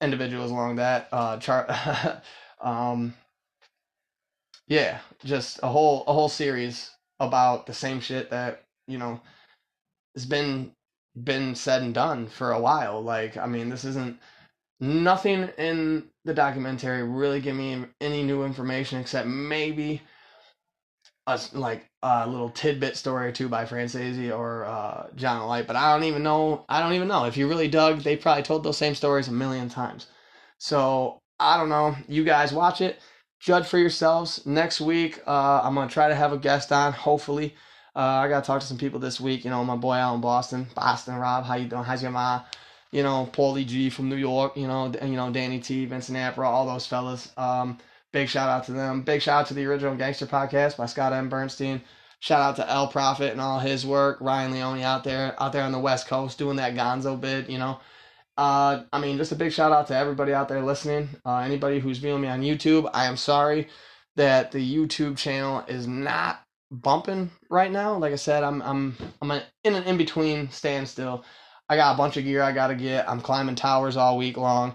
individuals 0.00 0.50
along 0.50 0.76
that. 0.76 1.08
Uh, 1.12 1.38
char- 1.38 2.22
um, 2.60 3.14
yeah, 4.68 4.98
just 5.24 5.60
a 5.62 5.68
whole 5.68 6.04
a 6.06 6.12
whole 6.12 6.28
series 6.28 6.90
about 7.20 7.66
the 7.66 7.74
same 7.74 8.00
shit 8.00 8.30
that 8.30 8.64
you 8.86 8.98
know 8.98 9.20
has 10.14 10.26
been 10.26 10.72
been 11.24 11.54
said 11.54 11.82
and 11.82 11.94
done 11.94 12.26
for 12.28 12.52
a 12.52 12.60
while. 12.60 13.02
Like, 13.02 13.36
I 13.36 13.46
mean, 13.46 13.68
this 13.68 13.84
isn't 13.84 14.18
nothing 14.80 15.48
in 15.58 16.04
the 16.24 16.34
documentary 16.34 17.02
really 17.02 17.40
give 17.40 17.56
me 17.56 17.86
any 18.00 18.22
new 18.22 18.44
information 18.44 19.00
except 19.00 19.26
maybe 19.28 20.02
a 21.26 21.40
like 21.52 21.88
a 22.02 22.28
little 22.28 22.50
tidbit 22.50 22.96
story 22.96 23.26
or 23.28 23.32
two 23.32 23.48
by 23.48 23.64
Franzese 23.64 24.36
or 24.36 24.64
uh, 24.64 25.08
John 25.16 25.40
Alite, 25.42 25.66
but 25.66 25.76
I 25.76 25.92
don't 25.92 26.04
even 26.04 26.22
know. 26.22 26.64
I 26.68 26.80
don't 26.80 26.92
even 26.92 27.08
know 27.08 27.24
if 27.24 27.36
you 27.36 27.48
really 27.48 27.68
dug. 27.68 28.00
They 28.00 28.16
probably 28.16 28.44
told 28.44 28.62
those 28.62 28.76
same 28.76 28.94
stories 28.94 29.28
a 29.28 29.32
million 29.32 29.68
times. 29.68 30.06
So 30.58 31.20
I 31.40 31.56
don't 31.56 31.68
know. 31.68 31.96
You 32.08 32.24
guys 32.24 32.52
watch 32.52 32.80
it, 32.80 33.00
judge 33.40 33.66
for 33.66 33.78
yourselves. 33.78 34.46
Next 34.46 34.80
week, 34.80 35.20
uh, 35.26 35.60
I'm 35.62 35.74
gonna 35.74 35.90
try 35.90 36.08
to 36.08 36.14
have 36.14 36.32
a 36.32 36.38
guest 36.38 36.70
on. 36.72 36.92
Hopefully, 36.92 37.54
uh, 37.96 37.98
I 37.98 38.28
gotta 38.28 38.46
talk 38.46 38.60
to 38.60 38.66
some 38.66 38.78
people 38.78 39.00
this 39.00 39.20
week. 39.20 39.44
You 39.44 39.50
know, 39.50 39.64
my 39.64 39.76
boy 39.76 39.94
out 39.94 40.14
in 40.14 40.20
Boston, 40.20 40.68
Boston 40.74 41.16
Rob. 41.16 41.44
How 41.44 41.56
you 41.56 41.66
doing? 41.66 41.84
How's 41.84 42.02
your 42.02 42.12
ma? 42.12 42.42
You 42.92 43.02
know, 43.02 43.28
Paulie 43.32 43.66
G 43.66 43.90
from 43.90 44.08
New 44.08 44.16
York. 44.16 44.56
You 44.56 44.68
know, 44.68 44.92
you 45.02 45.16
know 45.16 45.30
Danny 45.32 45.58
T, 45.58 45.86
Vincent 45.86 46.16
Apra, 46.16 46.44
all 46.44 46.66
those 46.66 46.86
fellas. 46.86 47.32
Um, 47.36 47.78
Big 48.16 48.30
shout 48.30 48.48
out 48.48 48.64
to 48.64 48.72
them. 48.72 49.02
Big 49.02 49.20
shout 49.20 49.42
out 49.42 49.46
to 49.48 49.52
the 49.52 49.66
original 49.66 49.94
Gangster 49.94 50.24
podcast 50.24 50.78
by 50.78 50.86
Scott 50.86 51.12
M. 51.12 51.28
Burnstein. 51.28 51.82
Shout 52.20 52.40
out 52.40 52.56
to 52.56 52.66
El 52.66 52.88
Prophet 52.88 53.32
and 53.32 53.42
all 53.42 53.58
his 53.58 53.84
work. 53.84 54.16
Ryan 54.22 54.52
Leone 54.52 54.80
out 54.80 55.04
there, 55.04 55.34
out 55.38 55.52
there 55.52 55.62
on 55.62 55.70
the 55.70 55.78
West 55.78 56.08
Coast 56.08 56.38
doing 56.38 56.56
that 56.56 56.74
Gonzo 56.74 57.20
bit. 57.20 57.50
You 57.50 57.58
know, 57.58 57.78
uh, 58.38 58.84
I 58.90 59.00
mean, 59.00 59.18
just 59.18 59.32
a 59.32 59.36
big 59.36 59.52
shout 59.52 59.70
out 59.70 59.88
to 59.88 59.94
everybody 59.94 60.32
out 60.32 60.48
there 60.48 60.62
listening. 60.62 61.10
Uh, 61.26 61.40
anybody 61.40 61.78
who's 61.78 61.98
viewing 61.98 62.22
me 62.22 62.28
on 62.28 62.40
YouTube, 62.40 62.88
I 62.94 63.04
am 63.04 63.18
sorry 63.18 63.68
that 64.16 64.50
the 64.50 64.76
YouTube 64.76 65.18
channel 65.18 65.62
is 65.68 65.86
not 65.86 66.40
bumping 66.70 67.30
right 67.50 67.70
now. 67.70 67.98
Like 67.98 68.14
I 68.14 68.16
said, 68.16 68.42
I'm 68.42 68.62
I'm 68.62 68.96
I'm 69.20 69.30
in 69.62 69.74
an 69.74 69.84
in 69.84 69.98
between 69.98 70.50
standstill. 70.50 71.22
I 71.68 71.76
got 71.76 71.92
a 71.92 71.98
bunch 71.98 72.16
of 72.16 72.24
gear 72.24 72.40
I 72.40 72.52
gotta 72.52 72.76
get. 72.76 73.10
I'm 73.10 73.20
climbing 73.20 73.56
towers 73.56 73.98
all 73.98 74.16
week 74.16 74.38
long. 74.38 74.74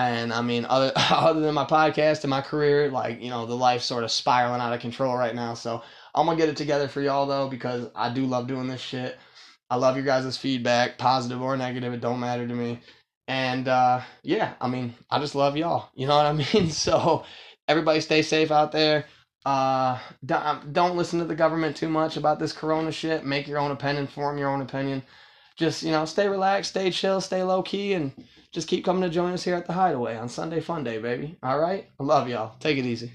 And 0.00 0.32
I 0.32 0.40
mean, 0.40 0.64
other 0.64 0.92
other 0.96 1.40
than 1.40 1.54
my 1.54 1.66
podcast 1.66 2.22
and 2.22 2.30
my 2.30 2.40
career, 2.40 2.90
like 2.90 3.20
you 3.20 3.28
know, 3.28 3.44
the 3.44 3.54
life 3.54 3.82
sort 3.82 4.02
of 4.02 4.10
spiraling 4.10 4.60
out 4.60 4.72
of 4.72 4.80
control 4.80 5.14
right 5.14 5.34
now. 5.34 5.52
So 5.52 5.82
I'm 6.14 6.24
gonna 6.26 6.38
get 6.38 6.48
it 6.48 6.56
together 6.56 6.88
for 6.88 7.02
y'all 7.02 7.26
though, 7.26 7.48
because 7.48 7.88
I 7.94 8.12
do 8.12 8.24
love 8.24 8.46
doing 8.46 8.66
this 8.66 8.80
shit. 8.80 9.18
I 9.68 9.76
love 9.76 9.96
your 9.96 10.04
guys' 10.06 10.38
feedback, 10.38 10.96
positive 10.96 11.42
or 11.42 11.54
negative. 11.56 11.92
It 11.92 12.00
don't 12.00 12.18
matter 12.18 12.48
to 12.48 12.54
me. 12.54 12.80
And 13.28 13.68
uh, 13.68 14.00
yeah, 14.22 14.54
I 14.60 14.68
mean, 14.68 14.94
I 15.10 15.18
just 15.18 15.34
love 15.34 15.56
y'all. 15.56 15.90
You 15.94 16.06
know 16.06 16.16
what 16.16 16.26
I 16.26 16.32
mean? 16.54 16.70
So 16.70 17.24
everybody, 17.68 18.00
stay 18.00 18.22
safe 18.22 18.50
out 18.50 18.72
there. 18.72 19.04
Uh, 19.44 19.98
don't, 20.24 20.72
don't 20.72 20.96
listen 20.96 21.18
to 21.18 21.24
the 21.26 21.34
government 21.34 21.76
too 21.76 21.88
much 21.88 22.16
about 22.16 22.38
this 22.38 22.52
Corona 22.54 22.90
shit. 22.90 23.24
Make 23.24 23.46
your 23.46 23.58
own 23.58 23.70
opinion, 23.70 24.06
form 24.06 24.38
your 24.38 24.48
own 24.48 24.62
opinion. 24.62 25.02
Just 25.60 25.82
you 25.82 25.90
know, 25.90 26.06
stay 26.06 26.26
relaxed, 26.26 26.70
stay 26.70 26.90
chill, 26.90 27.20
stay 27.20 27.42
low 27.42 27.62
key, 27.62 27.92
and 27.92 28.12
just 28.50 28.66
keep 28.66 28.82
coming 28.82 29.02
to 29.02 29.10
join 29.10 29.34
us 29.34 29.44
here 29.44 29.56
at 29.56 29.66
the 29.66 29.74
Hideaway 29.74 30.16
on 30.16 30.30
Sunday 30.30 30.58
Fun 30.58 30.84
Day, 30.84 30.96
baby. 30.96 31.36
All 31.42 31.58
right? 31.58 31.86
I 32.00 32.02
love 32.02 32.30
y'all. 32.30 32.54
Take 32.60 32.78
it 32.78 32.86
easy. 32.86 33.12